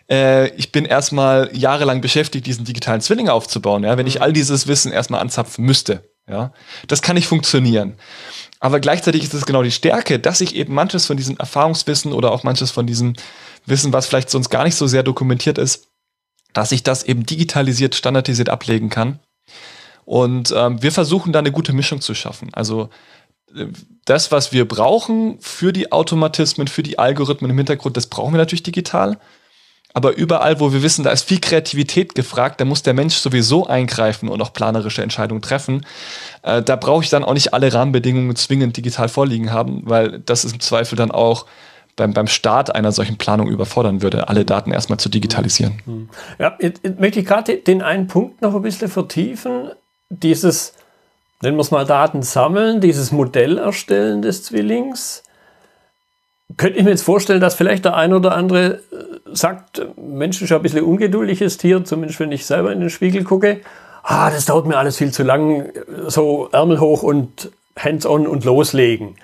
äh, 0.10 0.48
ich 0.56 0.72
bin 0.72 0.86
erstmal 0.86 1.50
jahrelang 1.54 2.02
beschäftigt, 2.02 2.48
diesen 2.48 2.66
digitalen 2.66 3.02
Zwilling 3.02 3.30
aufzubauen, 3.30 3.84
ja, 3.84 3.98
wenn 3.98 4.08
ich 4.08 4.16
mhm. 4.16 4.22
all 4.22 4.34
dieses 4.34 4.68
Wissen 4.68 4.92
erstmal 4.92 5.22
anzapfen 5.22 5.66
müsste. 5.66 6.04
Ja, 6.28 6.52
das 6.88 7.04
kann 7.04 7.16
nicht 7.16 7.28
funktionieren. 7.28 7.96
Aber 8.60 8.80
gleichzeitig 8.80 9.24
ist 9.24 9.36
es 9.36 9.46
genau 9.46 9.62
die 9.62 9.72
Stärke, 9.72 10.18
dass 10.18 10.42
ich 10.42 10.56
eben 10.56 10.74
manches 10.74 11.06
von 11.06 11.18
diesem 11.18 11.38
Erfahrungswissen 11.38 12.14
oder 12.14 12.32
auch 12.32 12.44
manches 12.44 12.72
von 12.72 12.88
diesem 12.88 13.14
Wissen, 13.68 13.94
was 13.94 14.08
vielleicht 14.08 14.32
sonst 14.32 14.50
gar 14.50 14.64
nicht 14.64 14.76
so 14.76 14.88
sehr 14.88 15.04
dokumentiert 15.04 15.60
ist, 15.60 15.88
dass 16.54 16.72
ich 16.72 16.82
das 16.82 17.04
eben 17.04 17.26
digitalisiert, 17.26 17.94
standardisiert 17.94 18.50
ablegen 18.50 18.90
kann. 18.90 19.20
Und 20.06 20.54
ähm, 20.56 20.82
wir 20.82 20.92
versuchen 20.92 21.34
da 21.34 21.40
eine 21.40 21.52
gute 21.52 21.74
Mischung 21.74 22.02
zu 22.02 22.16
schaffen. 22.16 22.50
Also 22.54 22.90
äh, 23.56 23.68
das, 24.06 24.32
was 24.32 24.52
wir 24.52 24.68
brauchen 24.68 25.40
für 25.42 25.74
die 25.74 25.92
Automatismen, 25.92 26.68
für 26.68 26.84
die 26.84 26.98
Algorithmen 26.98 27.52
im 27.52 27.58
Hintergrund, 27.58 27.98
das 27.98 28.08
brauchen 28.08 28.34
wir 28.34 28.38
natürlich 28.38 28.64
digital. 28.64 29.20
Aber 29.96 30.18
überall, 30.18 30.60
wo 30.60 30.74
wir 30.74 30.84
wissen, 30.84 31.06
da 31.06 31.12
ist 31.12 31.24
viel 31.24 31.40
Kreativität 31.40 32.16
gefragt, 32.16 32.60
da 32.60 32.66
muss 32.66 32.84
der 32.84 32.94
Mensch 32.94 33.16
sowieso 33.16 33.66
eingreifen 33.66 34.28
und 34.28 34.42
auch 34.42 34.52
planerische 34.52 35.02
Entscheidungen 35.02 35.42
treffen. 35.42 35.86
Äh, 36.44 36.62
da 36.62 36.76
brauche 36.76 37.02
ich 37.02 37.10
dann 37.10 37.24
auch 37.24 37.34
nicht 37.34 37.54
alle 37.54 37.74
Rahmenbedingungen 37.74 38.36
zwingend 38.36 38.76
digital 38.76 39.08
vorliegen 39.08 39.54
haben, 39.54 39.84
weil 39.86 40.20
das 40.20 40.44
ist 40.44 40.52
im 40.52 40.60
Zweifel 40.60 40.98
dann 40.98 41.12
auch 41.12 41.46
beim, 41.96 42.14
beim 42.14 42.28
Start 42.28 42.76
einer 42.76 42.92
solchen 42.92 43.18
Planung 43.18 43.48
überfordern 43.48 44.02
würde, 44.02 44.28
alle 44.28 44.44
Daten 44.44 44.72
erstmal 44.72 45.00
zu 45.00 45.08
digitalisieren. 45.08 45.82
Mhm. 45.86 46.10
Ja, 46.40 46.58
jetzt, 46.60 46.82
jetzt 46.84 47.00
möchte 47.00 47.22
ich 47.22 47.26
gerade 47.26 47.56
den 47.56 47.82
einen 47.82 48.08
Punkt 48.08 48.42
noch 48.42 48.54
ein 48.54 48.64
bisschen 48.64 48.90
vertiefen. 48.90 49.72
Dieses, 50.10 50.74
nennen 51.42 51.56
wir 51.56 51.62
es 51.62 51.72
mal 51.72 51.86
Daten 51.86 52.22
sammeln, 52.22 52.82
dieses 52.82 53.14
Modell 53.14 53.60
erstellen 53.60 54.22
des 54.22 54.44
Zwillings 54.44 55.24
könnte 56.58 56.78
ich 56.78 56.84
mir 56.84 56.92
jetzt 56.92 57.04
vorstellen, 57.04 57.42
dass 57.42 57.56
vielleicht 57.56 57.86
der 57.86 57.96
ein 57.96 58.14
oder 58.14 58.36
andere 58.36 58.76
äh, 58.76 58.80
sagt, 59.34 59.82
Mensch 59.98 60.42
ist 60.42 60.50
ja 60.50 60.58
ein 60.58 60.64
bisschen 60.64 60.84
ungeduldiges 60.84 61.58
Tier, 61.58 61.84
zumindest 61.84 62.20
wenn 62.20 62.32
ich 62.32 62.46
selber 62.46 62.72
in 62.72 62.80
den 62.80 62.90
Spiegel 62.90 63.24
gucke. 63.24 63.62
Ah, 64.04 64.30
das 64.30 64.46
dauert 64.46 64.68
mir 64.68 64.78
alles 64.78 64.98
viel 64.98 65.12
zu 65.12 65.24
lang, 65.24 65.72
so 66.08 66.50
Ärmel 66.52 66.80
hoch 66.80 67.02
und 67.02 67.52
hands-on 67.78 68.28
und 68.28 68.46
loslegen. 68.46 69.16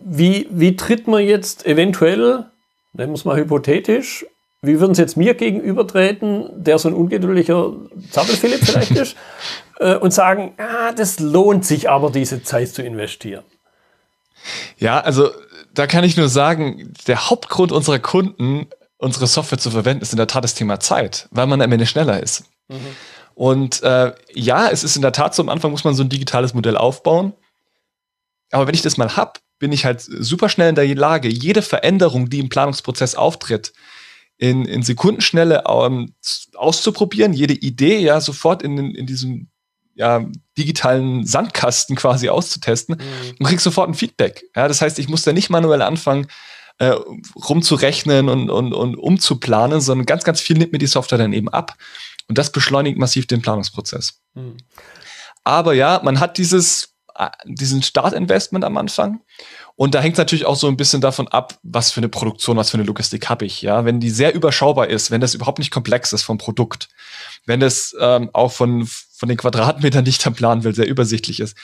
Wie, 0.00 0.48
wie 0.50 0.76
tritt 0.76 1.06
man 1.06 1.22
jetzt 1.22 1.64
eventuell, 1.66 2.46
nennen 2.92 3.12
wir 3.12 3.14
es 3.14 3.24
mal 3.24 3.36
hypothetisch, 3.36 4.26
wie 4.60 4.78
würden 4.78 4.94
Sie 4.94 5.02
jetzt 5.02 5.16
mir 5.16 5.34
gegenübertreten, 5.34 6.48
der 6.62 6.78
so 6.78 6.88
ein 6.88 6.94
ungeduldiger 6.94 7.72
Zappelphilipp 8.10 8.60
vielleicht 8.64 8.92
ist, 8.92 9.16
äh, 9.80 9.96
und 9.96 10.12
sagen, 10.12 10.54
ah, 10.58 10.92
das 10.92 11.18
lohnt 11.18 11.64
sich 11.64 11.88
aber, 11.88 12.10
diese 12.10 12.42
Zeit 12.42 12.68
zu 12.68 12.82
investieren? 12.82 13.44
Ja, 14.78 15.00
also 15.00 15.30
da 15.74 15.86
kann 15.86 16.04
ich 16.04 16.16
nur 16.16 16.28
sagen, 16.28 16.92
der 17.06 17.30
Hauptgrund 17.30 17.72
unserer 17.72 17.98
Kunden, 17.98 18.66
unsere 18.96 19.26
Software 19.26 19.58
zu 19.58 19.70
verwenden, 19.70 20.02
ist 20.02 20.12
in 20.12 20.18
der 20.18 20.26
Tat 20.26 20.44
das 20.44 20.54
Thema 20.54 20.80
Zeit, 20.80 21.28
weil 21.30 21.46
man 21.46 21.60
am 21.60 21.72
Ende 21.72 21.86
schneller 21.86 22.22
ist. 22.22 22.44
Mhm. 22.68 22.96
Und 23.34 23.82
äh, 23.82 24.12
ja, 24.34 24.68
es 24.68 24.84
ist 24.84 24.96
in 24.96 25.02
der 25.02 25.12
Tat 25.12 25.34
so, 25.34 25.42
am 25.42 25.48
Anfang 25.48 25.70
muss 25.70 25.84
man 25.84 25.94
so 25.94 26.02
ein 26.02 26.08
digitales 26.08 26.54
Modell 26.54 26.76
aufbauen. 26.76 27.32
Aber 28.50 28.66
wenn 28.66 28.74
ich 28.74 28.82
das 28.82 28.98
mal 28.98 29.16
hab, 29.16 29.40
bin 29.58 29.72
ich 29.72 29.84
halt 29.84 30.00
super 30.02 30.48
schnell 30.48 30.68
in 30.68 30.74
der 30.74 30.94
Lage, 30.94 31.28
jede 31.28 31.62
Veränderung, 31.62 32.28
die 32.28 32.40
im 32.40 32.48
Planungsprozess 32.48 33.14
auftritt, 33.14 33.72
in, 34.36 34.64
in 34.64 34.82
Sekundenschnelle 34.82 35.64
ähm, 35.68 36.14
auszuprobieren, 36.54 37.32
jede 37.32 37.54
Idee 37.54 37.98
ja 37.98 38.20
sofort 38.20 38.62
in, 38.62 38.76
in 38.94 39.06
diesem 39.06 39.48
ja, 39.94 40.26
digitalen 40.56 41.26
Sandkasten 41.26 41.96
quasi 41.96 42.28
auszutesten 42.28 42.96
mhm. 42.96 43.36
und 43.38 43.46
kriegst 43.46 43.64
sofort 43.64 43.88
ein 43.88 43.94
Feedback. 43.94 44.44
Ja, 44.56 44.68
das 44.68 44.80
heißt, 44.80 44.98
ich 44.98 45.08
muss 45.08 45.22
da 45.22 45.32
nicht 45.32 45.50
manuell 45.50 45.82
anfangen, 45.82 46.26
äh, 46.78 46.94
rumzurechnen 47.36 48.28
und, 48.28 48.50
und, 48.50 48.72
und 48.72 48.96
umzuplanen, 48.96 49.80
sondern 49.80 50.06
ganz, 50.06 50.24
ganz 50.24 50.40
viel 50.40 50.56
nimmt 50.58 50.72
mir 50.72 50.78
die 50.78 50.86
Software 50.86 51.18
dann 51.18 51.32
eben 51.32 51.48
ab. 51.48 51.74
Und 52.28 52.38
das 52.38 52.50
beschleunigt 52.50 52.98
massiv 52.98 53.26
den 53.26 53.42
Planungsprozess. 53.42 54.20
Mhm. 54.34 54.56
Aber 55.44 55.74
ja, 55.74 56.00
man 56.02 56.20
hat 56.20 56.38
dieses, 56.38 56.91
diesen 57.44 57.82
Startinvestment 57.82 58.64
am 58.64 58.76
Anfang. 58.76 59.20
Und 59.74 59.94
da 59.94 60.00
hängt 60.00 60.14
es 60.14 60.18
natürlich 60.18 60.44
auch 60.44 60.56
so 60.56 60.68
ein 60.68 60.76
bisschen 60.76 61.00
davon 61.00 61.28
ab, 61.28 61.58
was 61.62 61.90
für 61.90 62.00
eine 62.00 62.08
Produktion, 62.08 62.56
was 62.56 62.70
für 62.70 62.76
eine 62.76 62.86
Logistik 62.86 63.28
habe 63.28 63.44
ich. 63.44 63.62
Ja, 63.62 63.84
wenn 63.84 64.00
die 64.00 64.10
sehr 64.10 64.34
überschaubar 64.34 64.88
ist, 64.88 65.10
wenn 65.10 65.20
das 65.20 65.34
überhaupt 65.34 65.58
nicht 65.58 65.70
komplex 65.70 66.12
ist 66.12 66.22
vom 66.22 66.38
Produkt, 66.38 66.88
wenn 67.46 67.62
es 67.62 67.96
ähm, 67.98 68.30
auch 68.32 68.52
von 68.52 68.86
von 69.22 69.28
den 69.28 69.38
Quadratmetern, 69.38 70.04
die 70.04 70.10
ich 70.10 70.18
dann 70.18 70.34
planen 70.34 70.64
will, 70.64 70.74
sehr 70.74 70.88
übersichtlich 70.88 71.38
ist, 71.38 71.56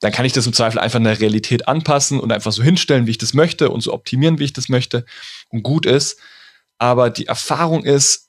dann 0.00 0.10
kann 0.10 0.24
ich 0.24 0.32
das 0.32 0.48
im 0.48 0.52
Zweifel 0.52 0.80
einfach 0.80 0.98
in 0.98 1.04
der 1.04 1.20
Realität 1.20 1.68
anpassen 1.68 2.18
und 2.18 2.32
einfach 2.32 2.50
so 2.50 2.60
hinstellen, 2.60 3.06
wie 3.06 3.12
ich 3.12 3.18
das 3.18 3.34
möchte 3.34 3.70
und 3.70 3.82
so 3.82 3.92
optimieren, 3.92 4.40
wie 4.40 4.44
ich 4.44 4.52
das 4.52 4.68
möchte 4.68 5.04
und 5.48 5.62
gut 5.62 5.86
ist. 5.86 6.18
Aber 6.78 7.10
die 7.10 7.26
Erfahrung 7.26 7.84
ist, 7.84 8.23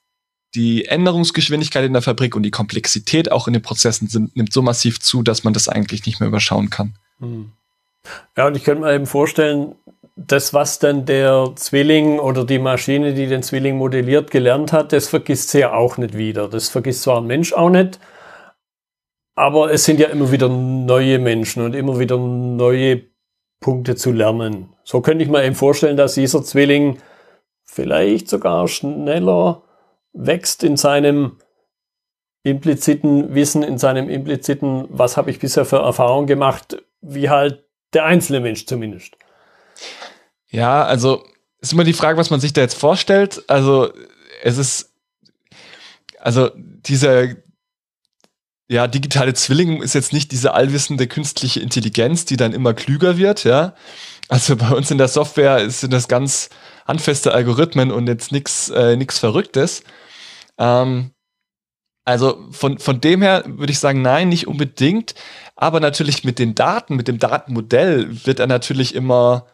die 0.53 0.85
Änderungsgeschwindigkeit 0.85 1.83
in 1.83 1.93
der 1.93 2.01
Fabrik 2.01 2.35
und 2.35 2.43
die 2.43 2.51
Komplexität 2.51 3.31
auch 3.31 3.47
in 3.47 3.53
den 3.53 3.61
Prozessen 3.61 4.07
sind, 4.07 4.35
nimmt 4.35 4.53
so 4.53 4.61
massiv 4.61 4.99
zu, 4.99 5.21
dass 5.21 5.43
man 5.43 5.53
das 5.53 5.67
eigentlich 5.67 6.05
nicht 6.05 6.19
mehr 6.19 6.29
überschauen 6.29 6.69
kann. 6.69 6.95
Hm. 7.19 7.51
Ja, 8.37 8.47
und 8.47 8.55
ich 8.55 8.63
könnte 8.63 8.83
mir 8.83 8.93
eben 8.93 9.07
vorstellen, 9.07 9.75
das, 10.15 10.53
was 10.53 10.79
dann 10.79 11.05
der 11.05 11.51
Zwilling 11.55 12.19
oder 12.19 12.45
die 12.45 12.59
Maschine, 12.59 13.13
die 13.13 13.27
den 13.27 13.43
Zwilling 13.43 13.77
modelliert, 13.77 14.31
gelernt 14.31 14.71
hat, 14.71 14.93
das 14.93 15.09
vergisst 15.09 15.49
sie 15.49 15.59
ja 15.59 15.73
auch 15.73 15.97
nicht 15.97 16.17
wieder. 16.17 16.47
Das 16.47 16.69
vergisst 16.69 17.03
zwar 17.03 17.19
ein 17.19 17.27
Mensch 17.27 17.51
auch 17.51 17.69
nicht, 17.69 17.99
aber 19.35 19.71
es 19.71 19.83
sind 19.83 19.99
ja 19.99 20.07
immer 20.07 20.31
wieder 20.31 20.47
neue 20.47 21.19
Menschen 21.19 21.63
und 21.63 21.75
immer 21.75 21.99
wieder 21.99 22.17
neue 22.17 23.03
Punkte 23.59 23.95
zu 23.95 24.11
lernen. 24.11 24.73
So 24.83 25.01
könnte 25.01 25.23
ich 25.23 25.29
mir 25.29 25.43
eben 25.43 25.55
vorstellen, 25.55 25.97
dass 25.97 26.13
dieser 26.13 26.43
Zwilling 26.43 26.99
vielleicht 27.65 28.29
sogar 28.29 28.67
schneller 28.67 29.63
wächst 30.15 30.63
in 30.63 30.77
seinem 30.77 31.37
impliziten 32.43 33.33
Wissen, 33.35 33.63
in 33.63 33.77
seinem 33.77 34.09
impliziten, 34.09 34.85
was 34.89 35.17
habe 35.17 35.29
ich 35.31 35.39
bisher 35.39 35.65
für 35.65 35.77
Erfahrungen 35.77 36.27
gemacht, 36.27 36.77
wie 37.01 37.29
halt 37.29 37.65
der 37.93 38.05
einzelne 38.05 38.39
Mensch 38.39 38.65
zumindest. 38.65 39.15
Ja, 40.47 40.83
also 40.83 41.23
ist 41.59 41.73
immer 41.73 41.83
die 41.83 41.93
Frage, 41.93 42.17
was 42.17 42.29
man 42.29 42.39
sich 42.39 42.53
da 42.53 42.61
jetzt 42.61 42.77
vorstellt. 42.77 43.43
Also 43.47 43.91
es 44.43 44.57
ist, 44.57 44.93
also 46.19 46.51
dieser, 46.55 47.29
ja, 48.67 48.87
digitale 48.87 49.33
Zwilling 49.33 49.81
ist 49.81 49.95
jetzt 49.95 50.13
nicht 50.13 50.31
diese 50.31 50.53
allwissende 50.53 51.07
künstliche 51.07 51.59
Intelligenz, 51.59 52.25
die 52.25 52.37
dann 52.37 52.53
immer 52.53 52.73
klüger 52.73 53.17
wird, 53.17 53.43
ja. 53.43 53.73
Also 54.27 54.55
bei 54.55 54.69
uns 54.69 54.91
in 54.91 54.97
der 54.97 55.07
Software 55.07 55.69
sind 55.69 55.93
das 55.93 56.07
ganz 56.07 56.49
handfeste 56.87 57.33
Algorithmen 57.33 57.91
und 57.91 58.07
jetzt 58.07 58.31
nichts 58.31 58.69
äh, 58.69 59.03
Verrücktes. 59.09 59.83
Ähm, 60.57 61.11
also 62.05 62.37
von, 62.51 62.77
von 62.77 63.01
dem 63.01 63.21
her 63.21 63.43
würde 63.47 63.71
ich 63.71 63.79
sagen, 63.79 64.01
nein, 64.01 64.29
nicht 64.29 64.47
unbedingt. 64.47 65.15
Aber 65.55 65.79
natürlich 65.79 66.23
mit 66.23 66.37
den 66.37 66.53
Daten, 66.53 66.95
mit 66.95 67.07
dem 67.07 67.17
Datenmodell 67.17 68.25
wird 68.25 68.39
er 68.39 68.47
natürlich 68.47 68.93
immer 68.93 69.47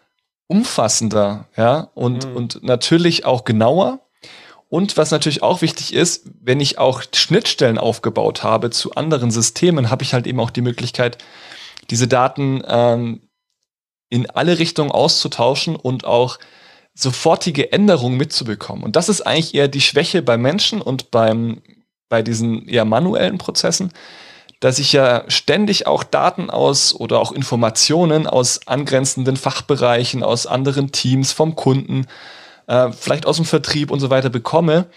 umfassender, 0.48 1.48
ja, 1.56 1.90
und, 1.94 2.28
mhm. 2.28 2.36
und 2.36 2.64
natürlich 2.64 3.24
auch 3.24 3.46
genauer. 3.46 4.02
Und 4.68 4.98
was 4.98 5.12
natürlich 5.12 5.44
auch 5.44 5.62
wichtig 5.62 5.94
ist, 5.94 6.30
wenn 6.42 6.60
ich 6.60 6.78
auch 6.78 7.04
Schnittstellen 7.14 7.78
aufgebaut 7.78 8.44
habe 8.44 8.70
zu 8.70 8.96
anderen 8.96 9.32
Systemen, 9.32 9.90
habe 9.90 10.04
ich 10.04 10.14
halt 10.14 10.28
eben 10.28 10.40
auch 10.42 10.50
die 10.50 10.62
Möglichkeit, 10.62 11.18
diese 11.90 12.08
Daten 12.08 12.62
ähm, 12.68 13.22
in 14.10 14.30
alle 14.30 14.60
Richtungen 14.60 14.92
auszutauschen 14.92 15.76
und 15.76 16.06
auch 16.06 16.38
sofortige 16.94 17.72
Änderungen 17.72 18.18
mitzubekommen. 18.18 18.84
Und 18.84 18.96
das 18.96 19.10
ist 19.10 19.22
eigentlich 19.22 19.56
eher 19.56 19.68
die 19.68 19.82
Schwäche 19.82 20.22
bei 20.22 20.38
Menschen 20.38 20.82
und 20.82 21.12
beim, 21.12 21.62
bei 22.10 22.22
diesen 22.22 22.68
eher 22.68 22.86
manuellen 22.86 23.38
Prozessen, 23.38 23.92
dass 24.60 24.78
ich 24.78 24.94
ja 24.94 25.24
ständig 25.28 25.88
auch 25.88 26.04
Daten 26.04 26.50
aus 26.50 26.94
oder 26.94 27.20
auch 27.20 27.32
Informationen 27.32 28.28
aus 28.28 28.68
angrenzenden 28.68 29.38
Fachbereichen, 29.38 30.22
aus 30.22 30.46
anderen 30.46 30.92
Teams, 30.92 31.32
vom 31.32 31.56
Kunden, 31.56 32.06
äh, 32.68 32.92
vielleicht 32.92 33.26
aus 33.26 33.38
dem 33.38 33.46
Vertrieb 33.46 33.90
und 33.90 34.00
so 34.00 34.10
weiter 34.10 34.30
bekomme 34.30 34.88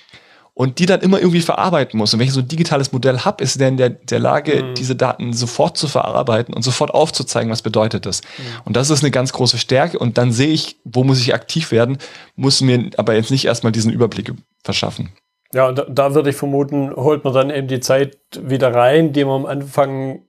und 0.54 0.78
die 0.78 0.86
dann 0.86 1.00
immer 1.00 1.18
irgendwie 1.18 1.40
verarbeiten 1.40 1.98
muss. 1.98 2.14
Und 2.14 2.20
wenn 2.20 2.28
ich 2.28 2.32
so 2.32 2.40
ein 2.40 2.48
digitales 2.48 2.92
Modell 2.92 3.18
habe, 3.20 3.42
ist 3.42 3.60
der 3.60 3.68
in 3.68 3.76
der, 3.76 3.90
der 3.90 4.20
Lage, 4.20 4.62
mhm. 4.62 4.74
diese 4.76 4.94
Daten 4.94 5.32
sofort 5.32 5.76
zu 5.76 5.88
verarbeiten 5.88 6.54
und 6.54 6.62
sofort 6.62 6.92
aufzuzeigen, 6.92 7.50
was 7.50 7.62
bedeutet 7.62 8.06
das. 8.06 8.22
Mhm. 8.22 8.42
Und 8.66 8.76
das 8.76 8.88
ist 8.88 9.02
eine 9.02 9.10
ganz 9.10 9.32
große 9.32 9.58
Stärke. 9.58 9.98
Und 9.98 10.16
dann 10.16 10.30
sehe 10.30 10.52
ich, 10.52 10.76
wo 10.84 11.02
muss 11.02 11.20
ich 11.20 11.34
aktiv 11.34 11.72
werden, 11.72 11.98
muss 12.36 12.60
mir 12.60 12.90
aber 12.96 13.14
jetzt 13.14 13.32
nicht 13.32 13.44
erstmal 13.44 13.72
diesen 13.72 13.92
Überblick 13.92 14.32
verschaffen. 14.62 15.12
Ja, 15.52 15.72
da, 15.72 15.86
da 15.88 16.14
würde 16.14 16.30
ich 16.30 16.36
vermuten, 16.36 16.94
holt 16.94 17.24
man 17.24 17.34
dann 17.34 17.50
eben 17.50 17.68
die 17.68 17.80
Zeit 17.80 18.16
wieder 18.40 18.72
rein, 18.72 19.12
die 19.12 19.24
man 19.24 19.42
am 19.42 19.46
Anfang 19.46 20.22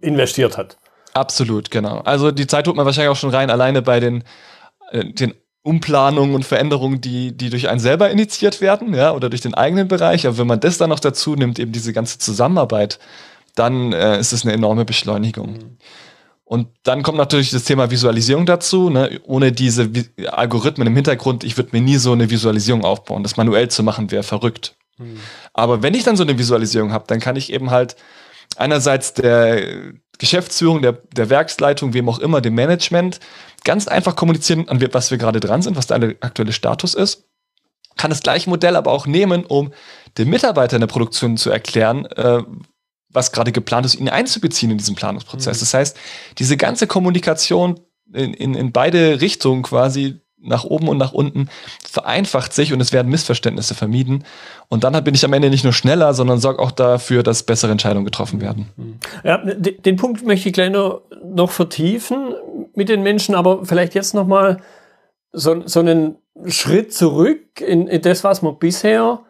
investiert 0.00 0.56
hat. 0.56 0.78
Absolut, 1.12 1.70
genau. 1.70 1.98
Also 2.00 2.30
die 2.30 2.46
Zeit 2.46 2.66
holt 2.66 2.76
man 2.76 2.86
wahrscheinlich 2.86 3.10
auch 3.10 3.16
schon 3.16 3.30
rein, 3.30 3.50
alleine 3.50 3.82
bei 3.82 4.00
den, 4.00 4.24
äh, 4.90 5.04
den 5.04 5.34
Umplanungen 5.64 6.34
und 6.34 6.44
Veränderungen, 6.44 7.00
die, 7.00 7.34
die 7.34 7.48
durch 7.48 7.70
einen 7.70 7.80
selber 7.80 8.10
initiiert 8.10 8.60
werden, 8.60 8.94
ja, 8.94 9.12
oder 9.12 9.30
durch 9.30 9.40
den 9.40 9.54
eigenen 9.54 9.88
Bereich. 9.88 10.26
Aber 10.26 10.36
wenn 10.36 10.46
man 10.46 10.60
das 10.60 10.76
dann 10.76 10.90
noch 10.90 11.00
dazu 11.00 11.34
nimmt, 11.34 11.58
eben 11.58 11.72
diese 11.72 11.94
ganze 11.94 12.18
Zusammenarbeit, 12.18 12.98
dann 13.54 13.94
äh, 13.94 14.20
ist 14.20 14.32
es 14.32 14.44
eine 14.44 14.52
enorme 14.52 14.84
Beschleunigung. 14.84 15.52
Mhm. 15.52 15.78
Und 16.44 16.68
dann 16.82 17.02
kommt 17.02 17.16
natürlich 17.16 17.50
das 17.50 17.64
Thema 17.64 17.90
Visualisierung 17.90 18.44
dazu. 18.44 18.90
Ne? 18.90 19.20
Ohne 19.24 19.52
diese 19.52 19.90
Algorithmen 20.26 20.86
im 20.86 20.94
Hintergrund, 20.94 21.42
ich 21.42 21.56
würde 21.56 21.70
mir 21.72 21.80
nie 21.80 21.96
so 21.96 22.12
eine 22.12 22.28
Visualisierung 22.28 22.84
aufbauen. 22.84 23.22
Das 23.22 23.38
manuell 23.38 23.68
zu 23.68 23.82
machen 23.82 24.10
wäre 24.10 24.22
verrückt. 24.22 24.76
Mhm. 24.98 25.16
Aber 25.54 25.82
wenn 25.82 25.94
ich 25.94 26.04
dann 26.04 26.16
so 26.16 26.24
eine 26.24 26.38
Visualisierung 26.38 26.92
habe, 26.92 27.06
dann 27.08 27.20
kann 27.20 27.36
ich 27.36 27.50
eben 27.50 27.70
halt 27.70 27.96
einerseits 28.56 29.14
der 29.14 29.94
Geschäftsführung, 30.18 30.82
der, 30.82 30.92
der 30.92 31.30
Werksleitung, 31.30 31.92
wem 31.92 32.08
auch 32.08 32.18
immer, 32.18 32.40
dem 32.40 32.54
Management, 32.54 33.20
ganz 33.64 33.88
einfach 33.88 34.16
kommunizieren, 34.16 34.68
an 34.68 34.80
was 34.92 35.10
wir 35.10 35.18
gerade 35.18 35.40
dran 35.40 35.62
sind, 35.62 35.76
was 35.76 35.86
der 35.86 36.14
aktuelle 36.20 36.52
Status 36.52 36.94
ist. 36.94 37.24
Kann 37.96 38.10
das 38.10 38.22
gleiche 38.22 38.50
Modell 38.50 38.76
aber 38.76 38.90
auch 38.90 39.06
nehmen, 39.06 39.44
um 39.44 39.72
den 40.18 40.28
Mitarbeitern 40.28 40.80
der 40.80 40.88
Produktion 40.88 41.36
zu 41.36 41.50
erklären, 41.50 42.06
äh, 42.06 42.42
was 43.08 43.32
gerade 43.32 43.52
geplant 43.52 43.86
ist, 43.86 43.94
ihn 43.94 44.08
einzubeziehen 44.08 44.72
in 44.72 44.78
diesen 44.78 44.96
Planungsprozess. 44.96 45.58
Mhm. 45.58 45.60
Das 45.60 45.74
heißt, 45.74 45.96
diese 46.38 46.56
ganze 46.56 46.86
Kommunikation 46.86 47.80
in, 48.12 48.34
in, 48.34 48.54
in 48.54 48.72
beide 48.72 49.20
Richtungen 49.20 49.62
quasi 49.62 50.20
nach 50.44 50.64
oben 50.64 50.88
und 50.88 50.98
nach 50.98 51.12
unten, 51.12 51.48
vereinfacht 51.88 52.52
sich 52.52 52.72
und 52.72 52.80
es 52.80 52.92
werden 52.92 53.10
Missverständnisse 53.10 53.74
vermieden. 53.74 54.24
Und 54.68 54.84
dann 54.84 55.02
bin 55.04 55.14
ich 55.14 55.24
am 55.24 55.32
Ende 55.32 55.50
nicht 55.50 55.64
nur 55.64 55.72
schneller, 55.72 56.14
sondern 56.14 56.38
sorge 56.38 56.60
auch 56.60 56.70
dafür, 56.70 57.22
dass 57.22 57.42
bessere 57.42 57.72
Entscheidungen 57.72 58.04
getroffen 58.04 58.40
werden. 58.40 58.68
Ja, 59.22 59.38
den 59.38 59.96
Punkt 59.96 60.24
möchte 60.24 60.48
ich 60.48 60.54
gleich 60.54 60.70
noch, 60.70 61.50
vertiefen 61.50 62.34
mit 62.74 62.88
den 62.88 63.02
Menschen, 63.02 63.34
aber 63.34 63.64
vielleicht 63.64 63.94
jetzt 63.94 64.14
noch 64.14 64.26
mal 64.26 64.58
so, 65.32 65.62
so 65.66 65.80
einen 65.80 66.16
Schritt 66.46 66.92
zurück 66.92 67.60
in, 67.60 67.86
in 67.86 68.02
das, 68.02 68.24
was 68.24 68.42
man 68.42 68.58
bisher 68.58 69.20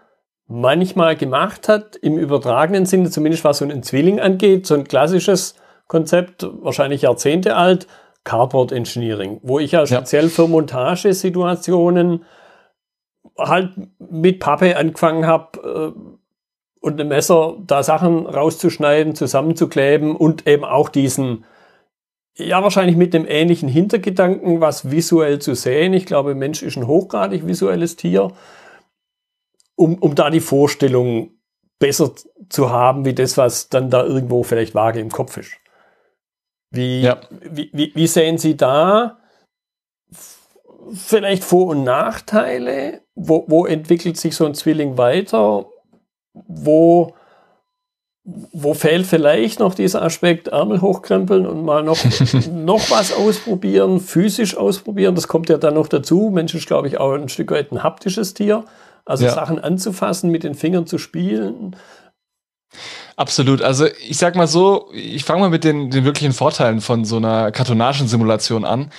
manchmal 0.46 1.16
gemacht 1.16 1.68
hat, 1.68 1.96
im 1.96 2.18
übertragenen 2.18 2.86
Sinne, 2.86 3.10
zumindest 3.10 3.44
was 3.44 3.58
so 3.58 3.64
einen 3.64 3.82
Zwilling 3.82 4.20
angeht, 4.20 4.66
so 4.66 4.74
ein 4.74 4.84
klassisches 4.84 5.54
Konzept, 5.86 6.46
wahrscheinlich 6.62 7.02
Jahrzehnte 7.02 7.56
alt, 7.56 7.86
Cardboard 8.24 8.72
Engineering, 8.72 9.40
wo 9.42 9.58
ich 9.58 9.72
ja 9.72 9.86
speziell 9.86 10.28
für 10.28 10.48
Montagesituationen 10.48 12.24
halt 13.38 13.72
mit 13.98 14.40
Pappe 14.40 14.76
angefangen 14.76 15.26
habe 15.26 15.94
äh, 15.94 16.00
und 16.80 17.00
einem 17.00 17.08
Messer 17.08 17.56
da 17.66 17.82
Sachen 17.82 18.26
rauszuschneiden, 18.26 19.14
zusammenzukleben 19.14 20.16
und 20.16 20.46
eben 20.46 20.64
auch 20.64 20.88
diesen, 20.88 21.44
ja 22.36 22.62
wahrscheinlich 22.62 22.96
mit 22.96 23.14
dem 23.14 23.26
ähnlichen 23.26 23.68
Hintergedanken, 23.68 24.60
was 24.60 24.90
visuell 24.90 25.38
zu 25.38 25.54
sehen. 25.54 25.94
Ich 25.94 26.06
glaube, 26.06 26.34
Mensch 26.34 26.62
ist 26.62 26.76
ein 26.76 26.86
hochgradig 26.86 27.46
visuelles 27.46 27.96
Tier, 27.96 28.32
um, 29.76 29.96
um 29.98 30.14
da 30.14 30.30
die 30.30 30.40
Vorstellung 30.40 31.30
besser 31.78 32.12
zu 32.48 32.70
haben, 32.70 33.04
wie 33.04 33.14
das, 33.14 33.36
was 33.36 33.68
dann 33.68 33.90
da 33.90 34.04
irgendwo 34.04 34.42
vielleicht 34.42 34.74
vage 34.74 35.00
im 35.00 35.10
Kopf 35.10 35.36
ist. 35.36 35.52
Wie, 36.74 37.02
ja. 37.02 37.20
wie, 37.30 37.70
wie, 37.72 37.92
wie 37.94 38.06
sehen 38.06 38.38
Sie 38.38 38.56
da 38.56 39.18
vielleicht 40.92 41.44
Vor- 41.44 41.68
und 41.68 41.84
Nachteile? 41.84 43.02
Wo, 43.14 43.44
wo 43.46 43.66
entwickelt 43.66 44.16
sich 44.16 44.34
so 44.36 44.44
ein 44.46 44.54
Zwilling 44.54 44.98
weiter? 44.98 45.66
Wo, 46.32 47.14
wo 48.24 48.74
fehlt 48.74 49.06
vielleicht 49.06 49.60
noch 49.60 49.74
dieser 49.74 50.02
Aspekt 50.02 50.48
Ärmel 50.48 50.80
hochkrempeln 50.80 51.46
und 51.46 51.64
mal 51.64 51.82
noch, 51.82 51.98
noch 52.52 52.90
was 52.90 53.12
ausprobieren, 53.12 54.00
physisch 54.00 54.56
ausprobieren? 54.56 55.14
Das 55.14 55.28
kommt 55.28 55.48
ja 55.48 55.58
dann 55.58 55.74
noch 55.74 55.88
dazu. 55.88 56.30
Mensch 56.32 56.54
ist, 56.54 56.66
glaube 56.66 56.88
ich, 56.88 56.98
auch 56.98 57.12
ein 57.12 57.28
Stück 57.28 57.50
weit 57.50 57.72
ein 57.72 57.82
haptisches 57.82 58.34
Tier. 58.34 58.64
Also 59.04 59.26
ja. 59.26 59.32
Sachen 59.32 59.58
anzufassen, 59.58 60.30
mit 60.30 60.44
den 60.44 60.54
Fingern 60.54 60.86
zu 60.86 60.98
spielen. 60.98 61.76
Absolut. 63.16 63.62
Also 63.62 63.86
ich 63.86 64.16
sag 64.16 64.34
mal 64.34 64.48
so, 64.48 64.90
ich 64.92 65.24
fange 65.24 65.40
mal 65.40 65.50
mit 65.50 65.64
den, 65.64 65.90
den 65.90 66.04
wirklichen 66.04 66.32
Vorteilen 66.32 66.80
von 66.80 67.04
so 67.04 67.16
einer 67.16 67.52
Kartonagensimulation 67.52 68.64
an. 68.64 68.90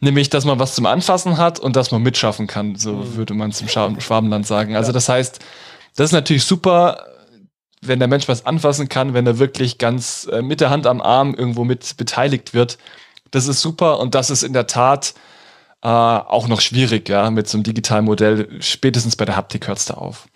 Nämlich, 0.00 0.30
dass 0.30 0.46
man 0.46 0.58
was 0.58 0.74
zum 0.74 0.86
Anfassen 0.86 1.36
hat 1.36 1.60
und 1.60 1.76
dass 1.76 1.90
man 1.90 2.02
mitschaffen 2.02 2.46
kann, 2.46 2.74
so 2.76 2.94
mhm. 2.94 3.16
würde 3.16 3.34
man 3.34 3.52
zum 3.52 3.68
Schwabenland 3.68 4.46
sagen. 4.46 4.74
Also 4.74 4.92
das 4.92 5.10
heißt, 5.10 5.40
das 5.94 6.06
ist 6.06 6.12
natürlich 6.12 6.44
super, 6.44 7.04
wenn 7.82 7.98
der 7.98 8.08
Mensch 8.08 8.26
was 8.26 8.46
anfassen 8.46 8.88
kann, 8.88 9.12
wenn 9.12 9.26
er 9.26 9.38
wirklich 9.38 9.76
ganz 9.76 10.26
äh, 10.32 10.40
mit 10.40 10.60
der 10.62 10.70
Hand 10.70 10.86
am 10.86 11.02
Arm 11.02 11.34
irgendwo 11.34 11.64
mit 11.64 11.96
beteiligt 11.98 12.54
wird. 12.54 12.78
Das 13.30 13.46
ist 13.46 13.60
super 13.60 13.98
und 14.00 14.14
das 14.14 14.30
ist 14.30 14.42
in 14.42 14.54
der 14.54 14.66
Tat 14.66 15.14
äh, 15.82 15.88
auch 15.88 16.48
noch 16.48 16.62
schwierig, 16.62 17.08
ja, 17.08 17.30
mit 17.30 17.48
so 17.48 17.58
einem 17.58 17.64
digitalen 17.64 18.06
Modell. 18.06 18.48
Spätestens 18.60 19.16
bei 19.16 19.26
der 19.26 19.36
Haptik 19.36 19.68
hört 19.68 19.78
es 19.78 19.86
da 19.86 19.94
auf. 19.94 20.28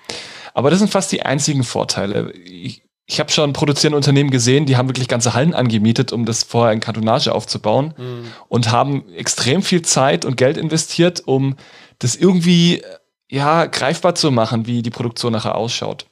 Aber 0.55 0.70
das 0.70 0.79
sind 0.79 0.90
fast 0.90 1.11
die 1.11 1.23
einzigen 1.23 1.64
Vorteile. 1.64 2.33
Ich, 2.33 2.84
ich 3.07 3.21
habe 3.21 3.31
schon 3.31 3.53
produzierende 3.53 3.97
Unternehmen 3.97 4.31
gesehen, 4.31 4.64
die 4.64 4.77
haben 4.77 4.88
wirklich 4.88 5.09
ganze 5.09 5.35
Hallen 5.35 5.55
angemietet, 5.55 6.12
um 6.12 6.25
das 6.25 6.43
vorher 6.43 6.73
in 6.73 6.81
Kartonage 6.81 7.35
aufzubauen 7.35 7.95
mhm. 7.97 8.33
und 8.49 8.71
haben 8.71 9.12
extrem 9.14 9.62
viel 9.62 9.83
Zeit 9.83 10.25
und 10.25 10.37
Geld 10.37 10.57
investiert, 10.57 11.23
um 11.27 11.57
das 11.99 12.17
irgendwie 12.17 12.83
ja 13.31 13.67
greifbar 13.67 14.14
zu 14.14 14.31
machen, 14.31 14.67
wie 14.67 14.83
die 14.83 14.90
Produktion 14.90 15.33
nachher 15.33 15.55
ausschaut. 15.55 16.07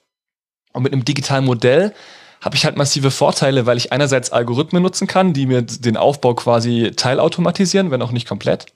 Und 0.73 0.83
mit 0.83 0.93
einem 0.93 1.05
digitalen 1.05 1.45
Modell 1.45 1.95
habe 2.43 2.57
ich 2.57 2.65
halt 2.65 2.77
massive 2.77 3.11
Vorteile, 3.11 3.67
weil 3.67 3.77
ich 3.77 3.93
einerseits 3.93 4.31
Algorithmen 4.31 4.83
nutzen 4.83 5.07
kann, 5.07 5.33
die 5.33 5.47
mir 5.47 5.63
den 5.63 5.97
Aufbau 5.97 6.35
quasi 6.35 6.93
teilautomatisieren, 6.95 7.91
wenn 7.91 8.03
auch 8.03 8.11
nicht 8.11 8.29
komplett. 8.29 8.67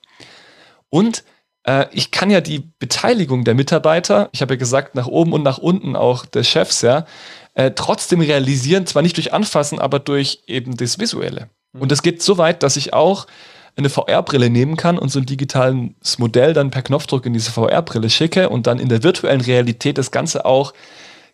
Und 0.88 1.24
äh, 1.64 1.86
ich 1.90 2.12
kann 2.12 2.30
ja 2.30 2.40
die 2.40 2.70
Beteiligung 2.78 3.44
der 3.44 3.54
Mitarbeiter, 3.54 4.28
ich 4.32 4.40
habe 4.40 4.54
ja 4.54 4.58
gesagt, 4.58 4.94
nach 4.94 5.08
oben 5.08 5.32
und 5.32 5.42
nach 5.42 5.58
unten 5.58 5.96
auch 5.96 6.24
des 6.24 6.48
Chefs, 6.48 6.82
ja, 6.82 7.06
äh, 7.56 7.72
trotzdem 7.72 8.20
realisieren, 8.20 8.86
zwar 8.86 9.02
nicht 9.02 9.16
durch 9.16 9.32
Anfassen, 9.32 9.78
aber 9.78 9.98
durch 9.98 10.42
eben 10.46 10.76
das 10.76 10.98
Visuelle. 10.98 11.48
Mhm. 11.72 11.82
Und 11.82 11.90
das 11.90 12.02
geht 12.02 12.22
so 12.22 12.38
weit, 12.38 12.62
dass 12.62 12.76
ich 12.76 12.92
auch 12.92 13.26
eine 13.76 13.88
VR-Brille 13.88 14.50
nehmen 14.50 14.76
kann 14.76 14.98
und 14.98 15.08
so 15.08 15.18
ein 15.18 15.26
digitales 15.26 16.18
Modell 16.18 16.52
dann 16.52 16.70
per 16.70 16.82
Knopfdruck 16.82 17.26
in 17.26 17.32
diese 17.32 17.50
VR-Brille 17.50 18.10
schicke 18.10 18.50
und 18.50 18.66
dann 18.66 18.78
in 18.78 18.88
der 18.88 19.02
virtuellen 19.02 19.40
Realität 19.40 19.98
das 19.98 20.10
Ganze 20.10 20.44
auch 20.44 20.72